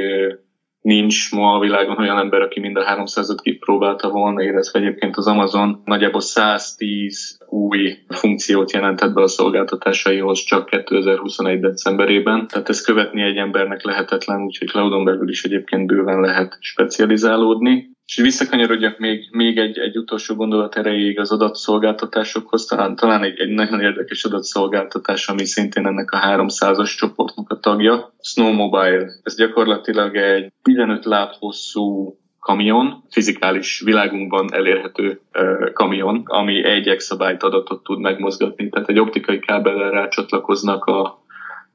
nincs 0.83 1.33
ma 1.33 1.55
a 1.55 1.59
világon 1.59 1.99
olyan 1.99 2.19
ember, 2.19 2.41
aki 2.41 2.61
mind 2.61 2.77
a 2.77 2.85
300-at 2.85 3.39
kipróbálta 3.43 4.11
volna, 4.11 4.43
illetve 4.43 4.79
egyébként 4.79 5.17
az 5.17 5.27
Amazon 5.27 5.83
nagyjából 5.85 6.21
110 6.21 7.39
új 7.49 7.99
funkciót 8.09 8.73
jelentett 8.73 9.13
be 9.13 9.23
a 9.23 9.29
szolgáltatásaihoz 9.29 10.41
csak 10.41 10.67
2021. 10.67 11.61
decemberében. 11.61 12.47
Tehát 12.47 12.69
ezt 12.69 12.85
követni 12.85 13.23
egy 13.23 13.37
embernek 13.37 13.83
lehetetlen, 13.83 14.43
úgyhogy 14.43 14.69
cloudon 14.69 15.05
belül 15.05 15.29
is 15.29 15.45
egyébként 15.45 15.87
bőven 15.87 16.21
lehet 16.21 16.57
specializálódni. 16.61 17.92
És 18.07 18.17
visszakanyarodjak 18.17 18.99
még, 18.99 19.29
még 19.31 19.59
egy, 19.59 19.79
egy 19.79 19.99
utolsó 19.99 20.35
gondolat 20.35 20.77
erejéig 20.77 21.19
az 21.19 21.33
adatszolgáltatásokhoz, 21.33 22.65
talán, 22.65 22.97
talán 22.97 23.23
egy, 23.23 23.41
egy 23.41 23.49
nagyon 23.49 23.81
érdekes 23.81 24.25
adatszolgáltatás, 24.25 25.29
ami 25.29 25.45
szintén 25.45 25.87
ennek 25.87 26.11
a 26.11 26.19
300-as 26.19 26.97
csoportnak 26.97 27.51
a 27.51 27.59
tagja, 27.59 28.15
Snow 28.21 28.53
Mobile. 28.53 29.07
Ez 29.23 29.37
gyakorlatilag 29.37 30.17
egy 30.17 30.53
15 30.63 31.05
láb 31.05 31.31
hosszú 31.39 32.17
kamion, 32.43 33.05
fizikális 33.11 33.81
világunkban 33.81 34.55
elérhető 34.55 35.21
uh, 35.33 35.73
kamion, 35.73 36.23
ami 36.25 36.65
egy 36.65 36.89
exabyte 36.89 37.47
adatot 37.47 37.83
tud 37.83 38.01
megmozgatni. 38.01 38.69
Tehát 38.69 38.89
egy 38.89 38.99
optikai 38.99 39.39
kábellel 39.39 39.91
rácsatlakoznak 39.91 40.85
a 40.85 41.22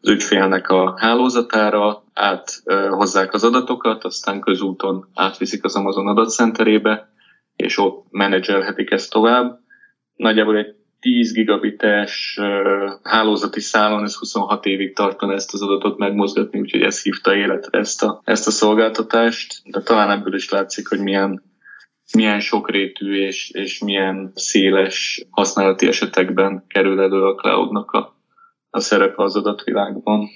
ügyfélnek 0.10 0.70
a 0.70 0.94
hálózatára, 0.98 2.04
áthozzák 2.14 3.34
az 3.34 3.44
adatokat, 3.44 4.04
aztán 4.04 4.42
közúton 4.42 5.08
átviszik 5.14 5.64
az 5.64 5.76
Amazon 5.76 6.08
adatcenterébe, 6.08 7.10
és 7.56 7.78
ott 7.78 8.06
menedzselhetik 8.10 8.92
ezt 8.92 9.12
tovább. 9.12 9.60
Nagyjából 10.16 10.58
egy 10.58 10.76
10 11.00 11.34
gigabites 11.34 12.40
hálózati 13.04 13.60
szálon, 13.60 14.04
ez 14.04 14.16
26 14.16 14.66
évig 14.66 14.96
tartana 14.96 15.34
ezt 15.34 15.54
az 15.54 15.62
adatot 15.62 15.98
megmozgatni, 15.98 16.60
úgyhogy 16.60 16.82
ez 16.82 17.02
hívta 17.02 17.36
életre 17.36 17.80
ezt 17.80 18.04
a, 18.04 18.22
ezt 18.24 18.48
a 18.48 18.52
szolgáltatást. 18.52 19.62
De 19.66 19.82
talán 19.82 20.12
ebből 20.12 20.36
is 20.36 20.50
látszik, 20.50 20.88
hogy 20.88 21.00
milyen, 21.00 21.44
milyen 22.14 22.40
sokrétű 22.40 23.14
és, 23.16 23.50
és 23.50 23.80
milyen 23.80 24.32
széles 24.36 25.26
használati 25.30 25.88
esetekben 25.88 26.64
kerül 26.68 27.02
elő 27.02 27.24
a 27.24 27.36
cloudnak 27.36 27.92
a 27.92 28.17
a 28.78 28.80
szerepe 28.80 29.24
az 29.24 29.36
adatvilágban. 29.36 30.30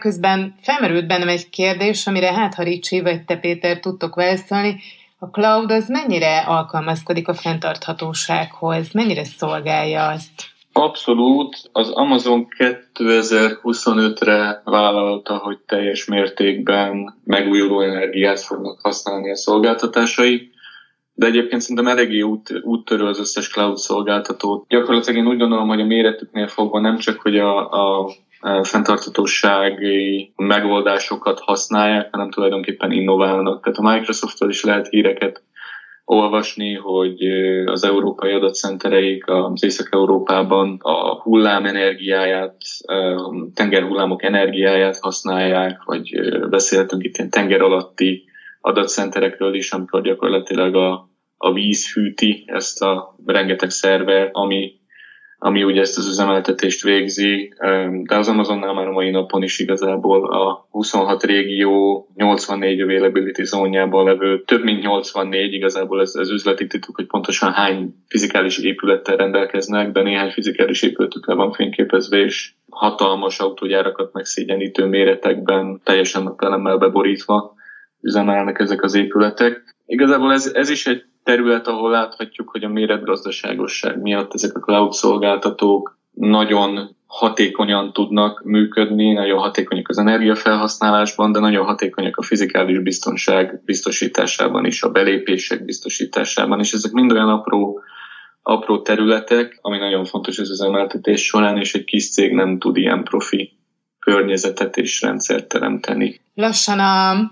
Közben 0.00 0.54
felmerült 0.60 1.06
bennem 1.06 1.28
egy 1.28 1.50
kérdés, 1.50 2.06
amire 2.06 2.32
hát 2.32 2.54
ha 2.54 2.62
Ricsi 2.62 3.00
vagy 3.00 3.24
te 3.24 3.36
Péter 3.36 3.80
tudtok 3.80 4.14
válaszolni. 4.14 4.76
A 5.18 5.26
cloud 5.26 5.70
az 5.70 5.88
mennyire 5.88 6.38
alkalmazkodik 6.38 7.28
a 7.28 7.34
fenntarthatósághoz? 7.34 8.92
Mennyire 8.92 9.24
szolgálja 9.24 10.06
azt? 10.06 10.54
Abszolút. 10.72 11.56
Az 11.72 11.90
Amazon 11.90 12.46
2025-re 12.94 14.62
vállalta, 14.64 15.36
hogy 15.36 15.58
teljes 15.66 16.04
mértékben 16.04 17.14
megújuló 17.24 17.80
energiát 17.80 18.40
fognak 18.40 18.80
használni 18.82 19.30
a 19.30 19.36
szolgáltatásai 19.36 20.50
de 21.18 21.26
egyébként 21.26 21.60
szerintem 21.60 21.86
eléggé 21.86 22.20
út, 22.20 22.60
úttörő 22.62 23.04
az 23.04 23.18
összes 23.18 23.48
cloud 23.48 23.76
szolgáltatót. 23.76 24.66
Gyakorlatilag 24.68 25.18
én 25.18 25.28
úgy 25.28 25.38
gondolom, 25.38 25.68
hogy 25.68 25.80
a 25.80 25.84
méretüknél 25.84 26.46
fogva 26.46 26.80
nem 26.80 26.98
csak, 26.98 27.20
hogy 27.20 27.38
a, 27.38 27.70
a 27.70 28.10
fenntartatósági 28.62 30.32
megoldásokat 30.36 31.40
használják, 31.40 32.08
hanem 32.10 32.30
tulajdonképpen 32.30 32.90
innoválnak. 32.90 33.62
Tehát 33.62 33.78
a 33.78 33.94
Microsoft-tól 33.94 34.48
is 34.48 34.64
lehet 34.64 34.88
híreket 34.88 35.42
olvasni, 36.04 36.74
hogy 36.74 37.22
az 37.64 37.84
európai 37.84 38.32
adatcentereik 38.32 39.24
az 39.30 39.64
Észak-Európában 39.64 40.78
a 40.82 41.20
hullám 41.22 41.64
energiáját, 41.64 42.56
tengerhullámok 43.54 44.22
energiáját 44.22 44.98
használják, 45.00 45.82
vagy 45.84 46.20
beszéltünk 46.48 47.04
itt 47.04 47.16
ilyen 47.16 47.30
tenger 47.30 47.60
alatti 47.60 48.24
adatcenterekről 48.66 49.54
is, 49.54 49.72
amikor 49.72 50.02
gyakorlatilag 50.02 50.74
a, 50.74 51.10
a 51.36 51.52
víz 51.52 51.92
hűti 51.92 52.44
ezt 52.46 52.82
a 52.82 53.16
rengeteg 53.26 53.70
szerver, 53.70 54.28
ami, 54.32 54.72
ami 55.38 55.64
ugye 55.64 55.80
ezt 55.80 55.98
az 55.98 56.08
üzemeltetést 56.08 56.82
végzi, 56.82 57.52
de 58.02 58.16
az 58.16 58.28
Amazonnál 58.28 58.74
már 58.74 58.86
a 58.86 58.92
mai 58.92 59.10
napon 59.10 59.42
is 59.42 59.58
igazából 59.58 60.32
a 60.32 60.66
26 60.70 61.24
régió 61.24 62.06
84 62.14 62.80
availability 62.80 63.44
zónjában 63.44 64.04
levő, 64.04 64.42
több 64.42 64.62
mint 64.62 64.82
84 64.82 65.52
igazából 65.52 66.00
ez, 66.00 66.14
ez 66.14 66.30
üzleti 66.30 66.66
tituk, 66.66 66.96
hogy 66.96 67.06
pontosan 67.06 67.52
hány 67.52 67.94
fizikális 68.08 68.58
épülettel 68.58 69.16
rendelkeznek, 69.16 69.92
de 69.92 70.02
néhány 70.02 70.30
fizikális 70.30 70.82
épületük 70.82 71.26
le 71.26 71.34
van 71.34 71.52
fényképezve, 71.52 72.18
és 72.18 72.52
hatalmas 72.70 73.38
autógyárakat 73.38 74.12
megszégyenítő 74.12 74.84
méretekben, 74.84 75.80
teljesen 75.84 76.22
napelemmel 76.22 76.76
beborítva 76.76 77.54
üzemelnek 78.06 78.58
ezek 78.58 78.82
az 78.82 78.94
épületek. 78.94 79.74
Igazából 79.86 80.32
ez, 80.32 80.50
ez 80.54 80.68
is 80.68 80.86
egy 80.86 81.04
terület, 81.22 81.66
ahol 81.66 81.90
láthatjuk, 81.90 82.48
hogy 82.48 82.64
a 82.64 82.68
méretgazdaságosság 82.68 84.00
miatt 84.00 84.34
ezek 84.34 84.56
a 84.56 84.60
cloud 84.60 84.92
szolgáltatók 84.92 85.98
nagyon 86.12 86.96
hatékonyan 87.06 87.92
tudnak 87.92 88.42
működni, 88.44 89.12
nagyon 89.12 89.38
hatékonyak 89.38 89.88
az 89.88 89.98
energiafelhasználásban, 89.98 91.32
de 91.32 91.38
nagyon 91.38 91.64
hatékonyak 91.64 92.16
a 92.16 92.22
fizikális 92.22 92.78
biztonság 92.78 93.62
biztosításában 93.64 94.64
is, 94.64 94.82
a 94.82 94.90
belépések 94.90 95.64
biztosításában, 95.64 96.60
és 96.60 96.72
ezek 96.72 96.92
mind 96.92 97.12
olyan 97.12 97.28
apró, 97.28 97.80
apró 98.42 98.82
területek, 98.82 99.58
ami 99.60 99.78
nagyon 99.78 100.04
fontos 100.04 100.38
az 100.38 100.50
üzemeltetés 100.50 101.24
során, 101.24 101.56
és 101.56 101.74
egy 101.74 101.84
kis 101.84 102.10
cég 102.10 102.32
nem 102.32 102.58
tud 102.58 102.76
ilyen 102.76 103.04
profi 103.04 103.52
környezetet 103.98 104.76
és 104.76 105.00
rendszert 105.00 105.48
teremteni. 105.48 106.20
Lassan 106.38 106.80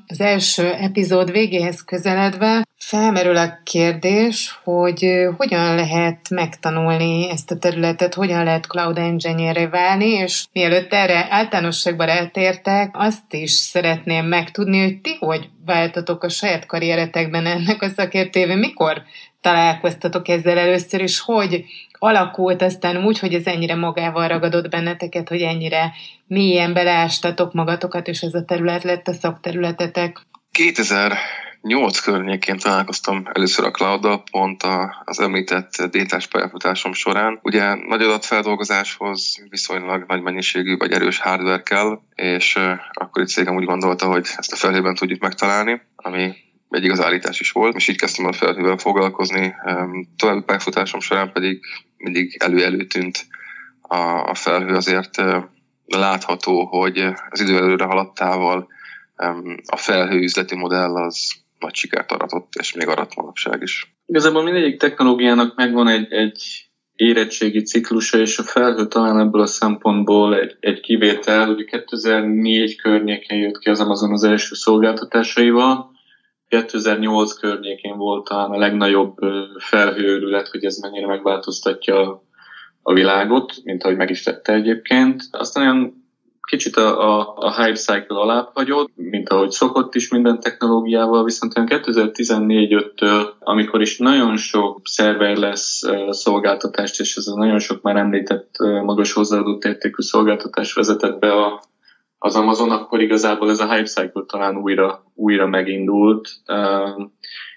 az 0.06 0.20
első 0.20 0.72
epizód 0.72 1.30
végéhez 1.30 1.84
közeledve 1.84 2.62
felmerül 2.76 3.36
a 3.36 3.60
kérdés, 3.64 4.60
hogy 4.62 5.06
hogyan 5.36 5.74
lehet 5.74 6.30
megtanulni 6.30 7.30
ezt 7.30 7.50
a 7.50 7.58
területet, 7.58 8.14
hogyan 8.14 8.44
lehet 8.44 8.66
cloud 8.66 8.98
engineer 8.98 9.70
válni, 9.70 10.08
és 10.08 10.44
mielőtt 10.52 10.92
erre 10.92 11.26
általánosságban 11.30 12.08
eltértek, 12.08 12.90
azt 12.92 13.34
is 13.34 13.50
szeretném 13.50 14.26
megtudni, 14.26 14.82
hogy 14.82 15.00
ti 15.00 15.16
hogy 15.18 15.48
váltatok 15.64 16.22
a 16.22 16.28
saját 16.28 16.66
karrieretekben 16.66 17.46
ennek 17.46 17.82
a 17.82 17.88
szakértévé, 17.88 18.54
mikor 18.54 19.02
találkoztatok 19.40 20.28
ezzel 20.28 20.58
először, 20.58 21.00
és 21.00 21.20
hogy 21.20 21.64
alakult 22.04 22.62
aztán 22.62 23.04
úgy, 23.04 23.18
hogy 23.18 23.34
ez 23.34 23.46
ennyire 23.46 23.74
magával 23.74 24.28
ragadott 24.28 24.68
benneteket, 24.68 25.28
hogy 25.28 25.40
ennyire 25.40 25.92
mélyen 26.26 26.72
beleástatok 26.72 27.52
magatokat, 27.52 28.08
és 28.08 28.20
ez 28.20 28.34
a 28.34 28.44
terület 28.44 28.82
lett 28.82 28.93
a 29.02 29.12
szakterületetek? 29.12 30.20
2008 30.50 31.98
környékén 31.98 32.58
találkoztam 32.58 33.22
először 33.32 33.64
a 33.64 33.70
cloud 33.70 34.20
pont 34.30 34.62
az 35.04 35.20
említett 35.20 35.82
détás 35.90 36.26
pályafutásom 36.26 36.92
során. 36.92 37.38
Ugye 37.42 37.74
nagy 37.74 38.02
adatfeldolgozáshoz 38.02 39.36
viszonylag 39.48 40.04
nagy 40.08 40.22
mennyiségű 40.22 40.76
vagy 40.76 40.92
erős 40.92 41.18
hardware 41.18 41.62
kell, 41.62 42.00
és 42.14 42.58
akkor 42.92 43.22
itt 43.22 43.28
cégem 43.28 43.56
úgy 43.56 43.64
gondolta, 43.64 44.06
hogy 44.06 44.28
ezt 44.36 44.52
a 44.52 44.56
felhőben 44.56 44.94
tudjuk 44.94 45.20
megtalálni, 45.20 45.80
ami 45.96 46.34
egy 46.70 46.84
igaz 46.84 47.00
állítás 47.00 47.40
is 47.40 47.50
volt, 47.50 47.74
és 47.74 47.88
így 47.88 47.98
kezdtem 47.98 48.26
a 48.26 48.32
felhővel 48.32 48.76
foglalkozni. 48.76 49.54
További 50.16 50.42
pályafutásom 50.42 51.00
során 51.00 51.32
pedig 51.32 51.60
mindig 51.96 52.36
elő 52.42 52.86
tűnt 52.86 53.26
a, 53.80 53.96
a 54.28 54.34
felhő, 54.34 54.74
azért 54.74 55.22
látható, 55.86 56.64
hogy 56.66 56.98
az 57.30 57.40
idő 57.40 57.56
előre 57.56 57.84
haladtával 57.84 58.68
a 59.66 59.76
felhő 59.76 60.26
modell 60.56 60.96
az 60.96 61.32
nagy 61.58 61.74
sikert 61.74 62.12
aratott, 62.12 62.52
és 62.58 62.74
még 62.74 62.88
arat 62.88 63.14
manapság 63.16 63.62
is. 63.62 63.96
Igazából 64.06 64.42
mindegyik 64.42 64.78
technológiának 64.78 65.56
megvan 65.56 65.88
egy, 65.88 66.12
egy 66.12 66.68
érettségi 66.96 67.62
ciklusa, 67.62 68.18
és 68.18 68.38
a 68.38 68.42
felhő 68.42 68.86
talán 68.86 69.18
ebből 69.18 69.40
a 69.40 69.46
szempontból 69.46 70.38
egy, 70.38 70.56
egy 70.60 70.80
kivétel. 70.80 71.50
Ugye 71.50 71.64
2004 71.64 72.76
környékén 72.76 73.38
jött 73.38 73.58
ki 73.58 73.70
az 73.70 73.80
Amazon 73.80 74.12
az 74.12 74.24
első 74.24 74.54
szolgáltatásaival, 74.54 75.92
2008 76.48 77.32
környékén 77.32 77.96
volt 77.96 78.28
a 78.28 78.48
legnagyobb 78.56 79.16
felhőrület, 79.58 80.48
hogy 80.48 80.64
ez 80.64 80.76
mennyire 80.76 81.06
megváltoztatja 81.06 82.22
a 82.82 82.92
világot, 82.92 83.52
mint 83.62 83.84
ahogy 83.84 83.96
meg 83.96 84.10
is 84.10 84.22
tette 84.22 84.52
egyébként. 84.52 85.22
Aztán 85.30 85.64
olyan 85.64 86.03
kicsit 86.44 86.76
a, 86.76 87.18
a, 87.18 87.34
a 87.36 87.62
hype 87.62 87.78
cycle 87.78 88.18
alá 88.18 88.50
hagyott, 88.54 88.90
mint 88.94 89.28
ahogy 89.28 89.50
szokott 89.50 89.94
is 89.94 90.08
minden 90.08 90.40
technológiával, 90.40 91.24
viszont 91.24 91.56
olyan 91.56 91.68
2014-től, 91.72 93.28
amikor 93.38 93.80
is 93.80 93.98
nagyon 93.98 94.36
sok 94.36 94.80
szerver 94.84 95.36
lesz 95.36 95.82
szolgáltatást, 96.08 97.00
és 97.00 97.16
ez 97.16 97.26
a 97.26 97.36
nagyon 97.36 97.58
sok 97.58 97.82
már 97.82 97.96
említett 97.96 98.54
magas 98.58 99.12
hozzáadott 99.12 99.64
értékű 99.64 100.02
szolgáltatás 100.02 100.72
vezetett 100.72 101.18
be 101.18 101.32
a 101.32 101.62
az 102.24 102.36
Amazon, 102.36 102.70
akkor 102.70 103.00
igazából 103.00 103.50
ez 103.50 103.60
a 103.60 103.72
hype 103.72 103.88
cycle 103.88 104.22
talán 104.26 104.56
újra, 104.56 105.04
újra 105.14 105.46
megindult. 105.46 106.28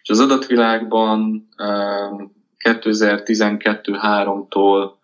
És 0.02 0.10
az 0.10 0.20
adatvilágban 0.20 1.48
2012-3-tól 2.64 4.84
a 4.84 4.97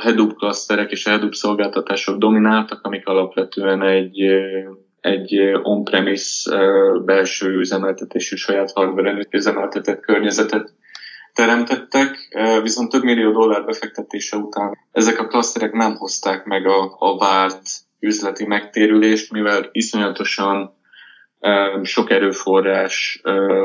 Hadoop 0.00 0.34
klaszterek 0.34 0.90
és 0.90 1.06
a 1.06 1.10
Hadoop 1.10 1.34
szolgáltatások 1.34 2.18
domináltak, 2.18 2.80
amik 2.82 3.06
alapvetően 3.06 3.82
egy, 3.82 4.20
egy 5.00 5.40
on-premise 5.62 6.56
belső 7.04 7.58
üzemeltetésű 7.58 8.36
saját 8.36 8.72
hardware 8.72 9.26
üzemeltetett 9.30 10.00
környezetet 10.00 10.74
teremtettek, 11.32 12.38
viszont 12.62 12.90
több 12.90 13.02
millió 13.02 13.32
dollár 13.32 13.64
befektetése 13.64 14.36
után 14.36 14.78
ezek 14.92 15.18
a 15.18 15.26
klaszterek 15.26 15.72
nem 15.72 15.94
hozták 15.94 16.44
meg 16.44 16.66
a, 16.66 16.96
a 16.98 17.18
várt 17.18 17.62
üzleti 18.00 18.46
megtérülést, 18.46 19.32
mivel 19.32 19.68
iszonyatosan 19.72 20.78
sok 21.82 22.10
erőforrás 22.10 23.20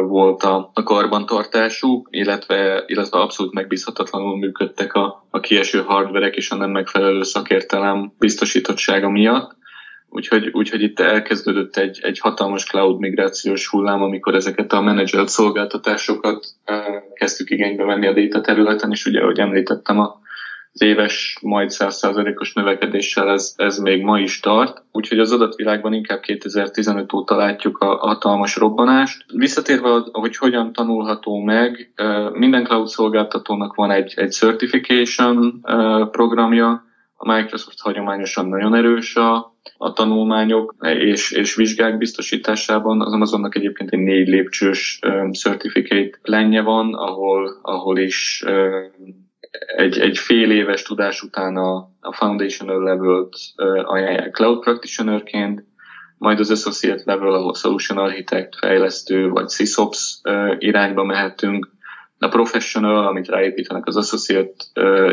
volt 0.07 0.43
a, 0.43 0.71
a 0.73 0.83
karbantartásuk, 0.83 2.07
illetve, 2.11 2.83
illetve 2.87 3.19
abszolút 3.19 3.53
megbízhatatlanul 3.53 4.37
működtek 4.37 4.93
a, 4.93 5.25
a 5.29 5.39
kieső 5.39 5.81
hardverek 5.81 6.35
és 6.35 6.51
a 6.51 6.55
nem 6.55 6.71
megfelelő 6.71 7.23
szakértelem 7.23 8.13
biztosítottsága 8.19 9.09
miatt. 9.09 9.55
Úgyhogy, 10.09 10.49
úgyhogy 10.51 10.81
itt 10.81 10.99
elkezdődött 10.99 11.75
egy, 11.75 11.99
egy 12.01 12.19
hatalmas 12.19 12.65
cloud 12.65 12.99
migrációs 12.99 13.67
hullám, 13.67 14.01
amikor 14.01 14.35
ezeket 14.35 14.73
a 14.73 14.81
menedzselt 14.81 15.29
szolgáltatásokat 15.29 16.45
kezdtük 17.13 17.49
igénybe 17.49 17.83
venni 17.83 18.07
a 18.07 18.13
data 18.13 18.41
területen, 18.41 18.91
és 18.91 19.05
ugye, 19.05 19.21
ahogy 19.21 19.39
említettem, 19.39 19.99
a, 19.99 20.19
az 20.77 20.81
éves 20.81 21.37
majd 21.41 21.69
100%-os 21.73 22.53
növekedéssel 22.53 23.29
ez, 23.29 23.53
ez 23.57 23.77
még 23.77 24.03
ma 24.03 24.19
is 24.19 24.39
tart, 24.39 24.83
úgyhogy 24.91 25.19
az 25.19 25.31
adatvilágban 25.31 25.93
inkább 25.93 26.19
2015 26.19 27.13
óta 27.13 27.35
látjuk 27.35 27.77
a, 27.77 27.85
hatalmas 27.85 28.55
robbanást. 28.55 29.25
Visszatérve, 29.33 29.89
hogy 30.11 30.37
hogyan 30.37 30.73
tanulható 30.73 31.39
meg, 31.39 31.93
minden 32.33 32.63
cloud 32.63 32.87
szolgáltatónak 32.87 33.75
van 33.75 33.91
egy, 33.91 34.13
egy 34.15 34.31
certification 34.31 35.61
programja, 36.11 36.83
a 37.17 37.33
Microsoft 37.33 37.79
hagyományosan 37.79 38.47
nagyon 38.47 38.75
erős 38.75 39.15
a, 39.15 39.55
a 39.77 39.93
tanulmányok 39.93 40.75
és, 40.81 41.31
és 41.31 41.55
vizsgák 41.55 41.97
biztosításában. 41.97 43.01
Az 43.01 43.13
Amazonnak 43.13 43.55
egyébként 43.55 43.91
egy 43.91 43.99
négy 43.99 44.27
lépcsős 44.27 44.99
certificate 45.31 46.19
lenje 46.21 46.61
van, 46.61 46.93
ahol, 46.93 47.59
ahol 47.61 47.97
is 47.97 48.43
um, 48.47 49.24
egy, 49.75 49.99
egy 49.99 50.17
fél 50.17 50.51
éves 50.51 50.81
tudás 50.81 51.21
után 51.21 51.57
a, 51.57 51.75
a 51.99 52.13
foundational 52.13 52.83
level-t 52.83 53.35
ajánlják 53.83 54.35
cloud 54.35 54.59
practitionerként, 54.59 55.63
majd 56.17 56.39
az 56.39 56.51
associate 56.51 57.01
level, 57.05 57.33
ahol 57.33 57.53
solution 57.53 57.97
architect, 57.97 58.55
fejlesztő 58.57 59.29
vagy 59.29 59.49
SysOps 59.49 60.21
irányba 60.57 61.03
mehetünk, 61.03 61.73
a 62.19 62.27
professional, 62.27 63.07
amit 63.07 63.27
ráépítenek 63.27 63.85
az 63.85 63.95
associate 63.97 64.65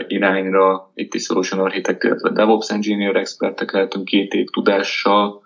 irányra, 0.06 0.90
itt 0.94 1.14
is 1.14 1.22
solution 1.22 1.60
architect, 1.60 2.04
illetve 2.04 2.30
DevOps 2.30 2.70
engineer 2.70 3.16
expertek 3.16 3.72
lehetünk 3.72 4.04
két 4.04 4.32
év 4.32 4.46
tudással 4.46 5.42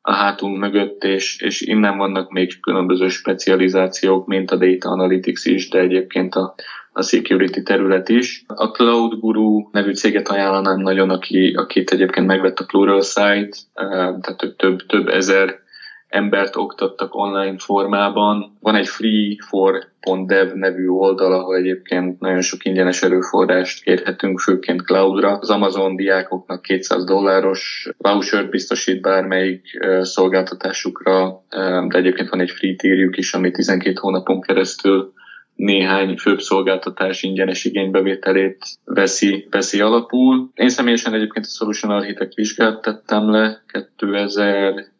a 0.00 0.12
hátunk 0.12 0.58
mögött, 0.58 1.04
és, 1.04 1.40
és 1.40 1.60
innen 1.60 1.96
vannak 1.96 2.30
még 2.30 2.60
különböző 2.60 3.08
specializációk, 3.08 4.26
mint 4.26 4.50
a 4.50 4.56
data 4.56 4.88
analytics 4.88 5.44
is, 5.44 5.68
de 5.68 5.78
egyébként 5.78 6.34
a 6.34 6.54
a 6.96 7.02
security 7.02 7.62
terület 7.62 8.08
is. 8.08 8.44
A 8.46 8.70
Cloud 8.70 9.18
Guru 9.20 9.68
nevű 9.72 9.92
céget 9.92 10.28
ajánlanám 10.28 10.80
nagyon, 10.80 11.10
aki, 11.10 11.52
akit 11.56 11.90
egyébként 11.90 12.26
megvett 12.26 12.58
a 12.58 12.64
Pluralsight, 12.64 13.56
tehát 13.74 14.54
több, 14.56 14.86
több 14.86 15.08
ezer 15.08 15.62
embert 16.08 16.56
oktattak 16.56 17.14
online 17.14 17.54
formában. 17.58 18.56
Van 18.60 18.74
egy 18.74 18.88
free4.dev 18.88 20.52
nevű 20.52 20.86
oldal, 20.86 21.32
ahol 21.32 21.56
egyébként 21.56 22.20
nagyon 22.20 22.40
sok 22.40 22.64
ingyenes 22.64 23.02
erőforrást 23.02 23.82
kérhetünk, 23.82 24.40
főként 24.40 24.82
cloudra. 24.82 25.38
Az 25.38 25.50
Amazon 25.50 25.96
diákoknak 25.96 26.62
200 26.62 27.04
dolláros 27.04 27.88
voucher 27.98 28.48
biztosít 28.48 29.00
bármelyik 29.00 29.86
szolgáltatásukra, 30.00 31.42
de 31.88 31.98
egyébként 31.98 32.28
van 32.28 32.40
egy 32.40 32.50
free 32.50 32.74
tírjuk 32.76 33.16
is, 33.16 33.34
ami 33.34 33.50
12 33.50 33.94
hónapon 34.00 34.40
keresztül 34.40 35.12
néhány 35.56 36.16
főbb 36.16 36.40
szolgáltatás 36.40 37.22
ingyenes 37.22 37.64
igénybevételét 37.64 38.64
veszi, 38.84 39.46
veszi 39.50 39.80
alapul. 39.80 40.50
Én 40.54 40.68
személyesen 40.68 41.14
egyébként 41.14 41.44
a 41.44 41.48
Solution 41.48 41.92
Architect 41.92 42.34
vizsgát 42.34 42.80
tettem 42.80 43.30
le 43.30 43.62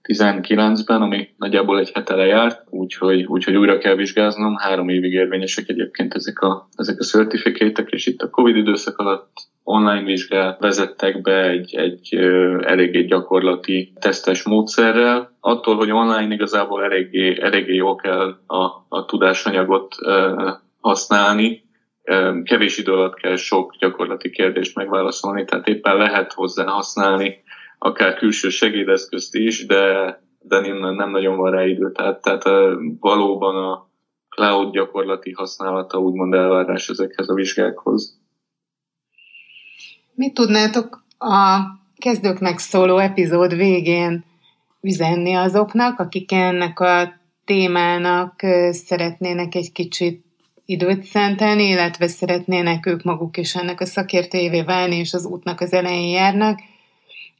2019-ben, 0.09 1.03
ami 1.03 1.29
nagyjából 1.37 1.79
egy 1.79 1.91
hete 1.95 2.15
lejárt, 2.15 2.65
úgyhogy, 2.71 3.25
úgyhogy 3.25 3.57
újra 3.57 3.79
kell 3.79 3.95
vizsgáznom. 3.95 4.57
Három 4.57 4.89
évig 4.89 5.13
érvényesek 5.13 5.69
egyébként 5.69 6.15
ezek 6.15 6.41
a, 6.41 6.69
ezek 6.77 6.99
a 6.99 7.05
certifikátek, 7.05 7.91
és 7.91 8.07
itt 8.07 8.23
a 8.23 8.31
Covid 8.31 8.57
időszak 8.57 8.99
alatt 8.99 9.33
online 9.63 10.03
vizsgát 10.03 10.61
vezettek 10.61 11.23
be 11.23 11.49
egy, 11.49 11.75
egy 11.75 12.15
eléggé 12.61 13.05
gyakorlati 13.05 13.93
tesztes 14.01 14.43
módszerrel. 14.43 15.37
Attól, 15.41 15.77
hogy 15.77 15.91
online 15.91 16.35
igazából 16.35 16.85
eléggé, 16.85 17.41
eléggé 17.41 17.75
jól 17.75 17.97
kell 17.97 18.37
a, 18.47 18.65
a 18.89 19.05
tudásanyagot 19.05 19.95
használni, 20.81 21.63
kevés 22.45 22.79
idő 22.79 22.93
alatt 22.93 23.15
kell 23.15 23.37
sok 23.37 23.75
gyakorlati 23.79 24.31
kérdést 24.31 24.77
megválaszolni, 24.77 25.45
tehát 25.45 25.69
éppen 25.69 25.97
lehet 25.97 26.33
hozzá 26.33 26.65
használni 26.65 27.43
akár 27.85 28.15
külső 28.15 28.49
segédeszközt 28.49 29.35
is, 29.35 29.67
de, 29.67 29.83
de 30.41 30.61
nem, 30.61 30.95
nem 30.95 31.11
nagyon 31.11 31.37
van 31.37 31.51
rá 31.51 31.67
idő. 31.67 31.93
Tehát, 31.93 32.23
tehát 32.23 32.43
valóban 33.01 33.57
a 33.57 33.89
cloud 34.29 34.73
gyakorlati 34.73 35.33
használata 35.33 35.99
úgymond 35.99 36.35
elvárás 36.35 36.89
ezekhez 36.89 37.29
a 37.29 37.35
vizsgákhoz. 37.35 38.21
Mit 40.15 40.35
tudnátok 40.35 41.05
a 41.19 41.61
kezdőknek 41.97 42.59
szóló 42.59 42.99
epizód 42.99 43.57
végén 43.57 44.25
üzenni 44.81 45.35
azoknak, 45.35 45.99
akik 45.99 46.33
ennek 46.33 46.81
a 46.81 47.13
témának 47.45 48.35
szeretnének 48.71 49.55
egy 49.55 49.73
kicsit 49.73 50.25
időt 50.65 51.03
szentelni, 51.03 51.65
illetve 51.69 52.07
szeretnének 52.07 52.87
ők 52.87 53.03
maguk 53.03 53.37
is 53.37 53.55
ennek 53.55 53.81
a 53.81 53.87
szakértőjévé 53.87 54.63
válni, 54.63 54.97
és 54.97 55.13
az 55.13 55.25
útnak 55.27 55.61
az 55.61 55.73
elején 55.73 56.11
járnak, 56.11 56.59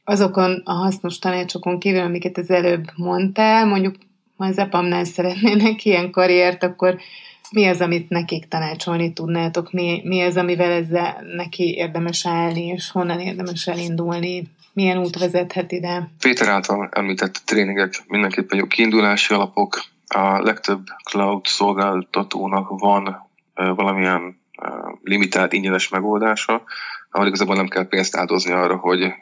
azokon 0.05 0.61
a 0.65 0.73
hasznos 0.73 1.19
tanácsokon 1.19 1.79
kívül, 1.79 2.01
amiket 2.01 2.37
az 2.37 2.49
előbb 2.49 2.83
mondtál, 2.95 3.65
mondjuk 3.65 3.95
ha 4.37 4.45
az 4.45 4.57
EPAM-nál 4.57 5.03
szeretnének 5.03 5.85
ilyen 5.85 6.11
karriert, 6.11 6.63
akkor 6.63 6.95
mi 7.51 7.67
az, 7.67 7.81
amit 7.81 8.09
nekik 8.09 8.47
tanácsolni 8.47 9.13
tudnátok? 9.13 9.71
Mi, 9.71 10.01
mi 10.03 10.21
az, 10.21 10.37
amivel 10.37 10.71
ezzel 10.71 11.23
neki 11.35 11.75
érdemes 11.75 12.25
állni, 12.25 12.65
és 12.65 12.91
honnan 12.91 13.19
érdemes 13.19 13.67
elindulni? 13.67 14.43
Milyen 14.73 14.97
út 14.97 15.19
vezethet 15.19 15.71
ide? 15.71 16.09
Péter 16.19 16.47
által 16.47 16.89
említett 16.91 17.41
tréningek 17.45 18.03
mindenképpen 18.07 18.57
jó 18.57 18.65
kiindulási 18.65 19.33
alapok. 19.33 19.83
A 20.07 20.41
legtöbb 20.41 20.85
cloud 21.03 21.45
szolgáltatónak 21.45 22.79
van 22.79 23.29
valamilyen 23.53 24.39
limitált 25.03 25.53
ingyenes 25.53 25.89
megoldása, 25.89 26.63
ahol 27.11 27.27
igazából 27.27 27.55
nem 27.55 27.67
kell 27.67 27.87
pénzt 27.87 28.15
áldozni 28.15 28.51
arra, 28.51 28.75
hogy 28.75 29.13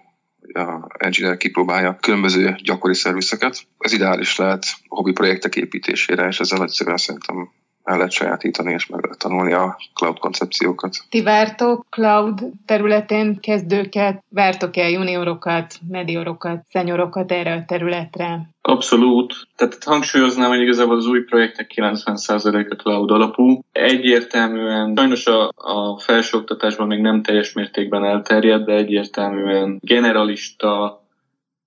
a 0.53 0.87
engineer 0.97 1.37
kipróbálja 1.37 1.97
különböző 1.99 2.55
gyakori 2.63 2.93
szervizeket. 2.95 3.61
Ez 3.77 3.91
ideális 3.91 4.35
lehet 4.35 4.65
a 4.87 4.95
hobbi 4.95 5.11
projektek 5.11 5.55
építésére, 5.55 6.27
és 6.27 6.39
ezzel 6.39 6.63
egyszerűen 6.63 6.97
szerintem 6.97 7.49
el 7.83 7.97
lehet 7.97 8.11
sajátítani 8.11 8.73
és 8.73 8.87
meg 8.87 9.01
lehet 9.03 9.19
tanulni 9.19 9.53
a 9.53 9.77
cloud 9.93 10.19
koncepciókat. 10.19 10.95
Ti 11.09 11.21
vártok 11.21 11.85
cloud 11.89 12.39
területén 12.65 13.39
kezdőket, 13.39 14.23
vártok-e 14.29 14.89
juniorokat, 14.89 15.75
mediorokat, 15.89 16.63
szenyorokat 16.67 17.31
erre 17.31 17.53
a 17.53 17.65
területre? 17.67 18.49
Abszolút. 18.61 19.33
Tehát 19.55 19.83
hangsúlyoznám, 19.83 20.49
hogy 20.49 20.61
igazából 20.61 20.95
az 20.95 21.05
új 21.05 21.23
projektek 21.23 21.71
90%-a 21.75 22.75
cloud 22.75 23.11
alapú. 23.11 23.59
Egyértelműen, 23.71 24.93
sajnos 24.95 25.27
a, 25.27 25.51
a 25.55 25.99
felsőoktatásban 25.99 26.87
még 26.87 27.01
nem 27.01 27.21
teljes 27.21 27.53
mértékben 27.53 28.05
elterjedt, 28.05 28.65
de 28.65 28.73
egyértelműen 28.73 29.79
generalista 29.81 31.01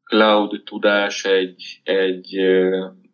cloud 0.04 0.62
tudás 0.64 1.24
egy, 1.24 1.80
egy 1.84 2.36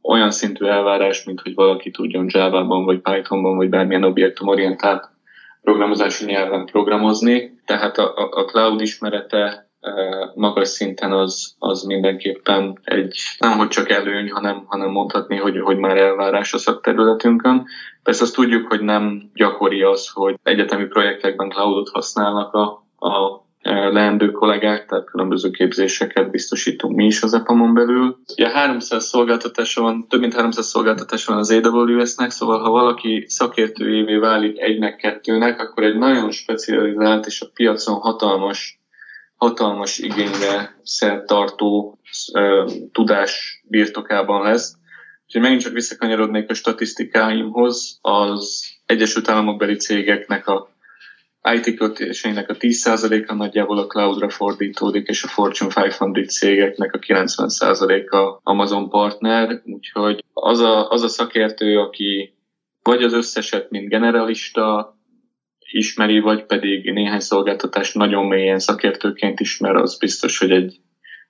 olyan 0.03 0.31
szintű 0.31 0.67
elvárás, 0.67 1.25
mint 1.25 1.41
hogy 1.41 1.55
valaki 1.55 1.91
tudjon 1.91 2.27
Java-ban, 2.29 2.85
vagy 2.85 3.01
Python-ban, 3.01 3.57
vagy 3.57 3.69
bármilyen 3.69 4.05
objektumorientált 4.05 5.11
programozási 5.63 6.25
nyelven 6.25 6.67
programozni. 6.67 7.61
Tehát 7.67 7.99
a, 7.99 8.17
a, 8.17 8.29
a 8.31 8.45
cloud 8.45 8.81
ismerete 8.81 9.69
e, 9.81 9.93
magas 10.35 10.69
szinten 10.69 11.13
az, 11.13 11.55
az 11.59 11.83
mindenképpen 11.83 12.79
egy, 12.85 13.19
nem 13.39 13.59
hogy 13.59 13.69
csak 13.69 13.91
előny, 13.91 14.31
hanem, 14.31 14.65
hanem 14.67 14.91
mondhatni, 14.91 15.37
hogy, 15.37 15.61
hogy 15.61 15.79
már 15.79 15.97
elvárás 15.97 16.53
a 16.53 16.59
szakterületünkön. 16.59 17.65
Persze 18.03 18.23
azt 18.23 18.35
tudjuk, 18.35 18.67
hogy 18.69 18.81
nem 18.81 19.31
gyakori 19.35 19.83
az, 19.83 20.09
hogy 20.09 20.39
egyetemi 20.43 20.85
projektekben 20.85 21.51
cloudot 21.51 21.89
használnak 21.89 22.55
a, 22.55 22.87
a 23.07 23.42
leendő 23.63 24.31
kollégák, 24.31 24.87
tehát 24.87 25.11
különböző 25.11 25.51
képzéseket 25.51 26.31
biztosítunk 26.31 26.97
mi 26.97 27.05
is 27.05 27.23
az 27.23 27.35
EPAMon 27.35 27.75
belül. 27.75 28.19
Ugye 28.33 28.51
300 28.51 29.05
szolgáltatása 29.05 29.83
van, 29.83 30.07
több 30.09 30.21
mint 30.21 30.35
300 30.35 30.67
szolgáltatása 30.67 31.33
van 31.33 31.41
az 31.41 31.51
AWS-nek, 31.51 32.31
szóval 32.31 32.61
ha 32.61 32.71
valaki 32.71 33.25
szakértőjévé 33.29 34.17
válik 34.17 34.61
egynek, 34.61 34.97
kettőnek, 34.97 35.61
akkor 35.61 35.83
egy 35.83 35.99
nagyon 35.99 36.31
specializált 36.31 37.27
és 37.27 37.41
a 37.41 37.51
piacon 37.55 37.95
hatalmas 37.95 38.81
hatalmas 39.43 39.99
igényre 39.99 40.81
szertartó 40.83 41.99
tudás 42.93 43.63
birtokában 43.69 44.43
lesz. 44.43 44.75
Úgyhogy 45.27 45.43
megint 45.43 45.61
csak 45.61 45.73
visszakanyarodnék 45.73 46.51
a 46.51 46.55
statisztikáimhoz, 46.55 47.99
az 48.01 48.65
Egyesült 48.87 49.29
Államok 49.29 49.59
beli 49.59 49.77
cégeknek 49.77 50.47
a 50.47 50.72
IT 51.55 51.77
kötéseinek 51.77 52.49
a 52.49 52.57
10%-a 52.57 53.35
nagyjából 53.35 53.79
a 53.79 53.87
cloudra 53.87 54.29
fordítódik, 54.29 55.09
és 55.09 55.25
a 55.25 55.29
Fortune 55.29 55.71
500 55.77 56.37
cégeknek 56.39 56.95
a 56.95 56.99
90%-a 56.99 58.41
Amazon 58.43 58.89
partner, 58.89 59.63
úgyhogy 59.65 60.25
az 60.33 60.61
a, 60.61 60.91
az 60.91 61.03
a 61.03 61.09
szakértő, 61.09 61.79
aki 61.79 62.35
vagy 62.83 63.03
az 63.03 63.13
összeset, 63.13 63.71
mint 63.71 63.89
generalista 63.89 64.97
ismeri, 65.71 66.21
vagy 66.21 66.45
pedig 66.45 66.93
néhány 66.93 67.21
szolgáltatást 67.21 67.95
nagyon 67.95 68.27
mélyen 68.27 68.59
szakértőként 68.59 69.41
ismer, 69.41 69.77
az 69.77 69.99
biztos, 69.99 70.39
hogy 70.39 70.51
egy 70.51 70.81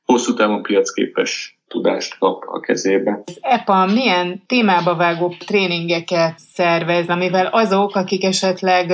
hosszú 0.04 0.34
távon 0.34 0.62
piacképes 0.62 1.61
tudást 1.72 2.18
kap 2.18 2.42
a 2.46 2.60
kezébe. 2.60 3.22
Az 3.26 3.38
EPA 3.40 3.86
milyen 3.86 4.42
témába 4.46 4.96
vágó 4.96 5.34
tréningeket 5.46 6.38
szervez, 6.54 7.08
amivel 7.08 7.46
azok, 7.46 7.96
akik 7.96 8.24
esetleg 8.24 8.92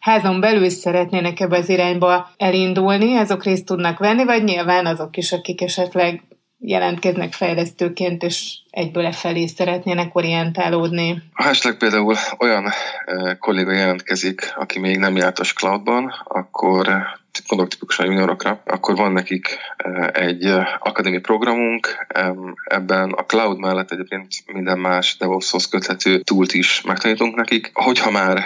házon 0.00 0.40
belül 0.40 0.68
szeretnének 0.68 1.40
ebbe 1.40 1.56
az 1.56 1.68
irányba 1.68 2.30
elindulni, 2.36 3.16
azok 3.16 3.44
részt 3.44 3.64
tudnak 3.64 3.98
venni, 3.98 4.24
vagy 4.24 4.44
nyilván 4.44 4.86
azok 4.86 5.16
is, 5.16 5.32
akik 5.32 5.62
esetleg 5.62 6.22
jelentkeznek 6.58 7.32
fejlesztőként, 7.32 8.22
és 8.22 8.58
egyből 8.70 9.06
e 9.06 9.12
felé 9.12 9.46
szeretnének 9.46 10.14
orientálódni. 10.14 11.22
Ha 11.32 11.48
esetleg 11.48 11.76
például 11.76 12.14
olyan 12.38 12.64
kolléga 13.38 13.72
jelentkezik, 13.72 14.52
aki 14.56 14.78
még 14.78 14.98
nem 14.98 15.16
jártas 15.16 15.52
cloudban, 15.52 16.14
akkor 16.24 16.88
gondolok 17.46 17.72
tipikusan 17.72 18.06
juniorokra, 18.06 18.62
akkor 18.66 18.96
van 18.96 19.12
nekik 19.12 19.58
egy 20.12 20.44
akadémi 20.78 21.18
programunk, 21.18 22.06
ebben 22.64 23.10
a 23.10 23.24
cloud 23.24 23.58
mellett 23.58 23.90
egyébként 23.90 24.26
minden 24.52 24.78
más 24.78 25.16
DevOps-hoz 25.16 25.68
köthető 25.68 26.20
túlt 26.20 26.52
is 26.52 26.80
megtanítunk 26.80 27.36
nekik. 27.36 27.70
Hogyha 27.72 28.10
már 28.10 28.44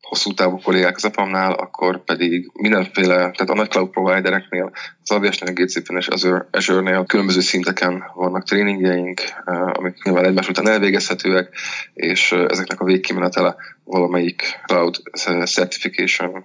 hosszú 0.00 0.34
távú 0.34 0.60
kollégák 0.60 0.96
az 0.96 1.04
EPAM-nál, 1.04 1.52
akkor 1.52 2.04
pedig 2.04 2.50
mindenféle, 2.52 3.14
tehát 3.14 3.50
a 3.50 3.54
nagy 3.54 3.68
cloud 3.68 3.90
providereknél, 3.90 4.72
az 5.02 5.10
AWS-nél, 5.10 5.52
GCP-nél 5.52 5.98
és 5.98 6.08
Azure, 6.08 6.48
Azure-nél 6.50 7.04
különböző 7.06 7.40
szinteken 7.40 8.04
vannak 8.14 8.44
tréningjeink, 8.44 9.20
amik 9.72 10.02
nyilván 10.02 10.24
egymás 10.24 10.48
után 10.48 10.68
elvégezhetőek, 10.68 11.48
és 11.94 12.32
ezeknek 12.32 12.80
a 12.80 12.84
végkimenetele 12.84 13.56
valamelyik 13.84 14.60
cloud 14.66 14.96
certification, 15.44 16.44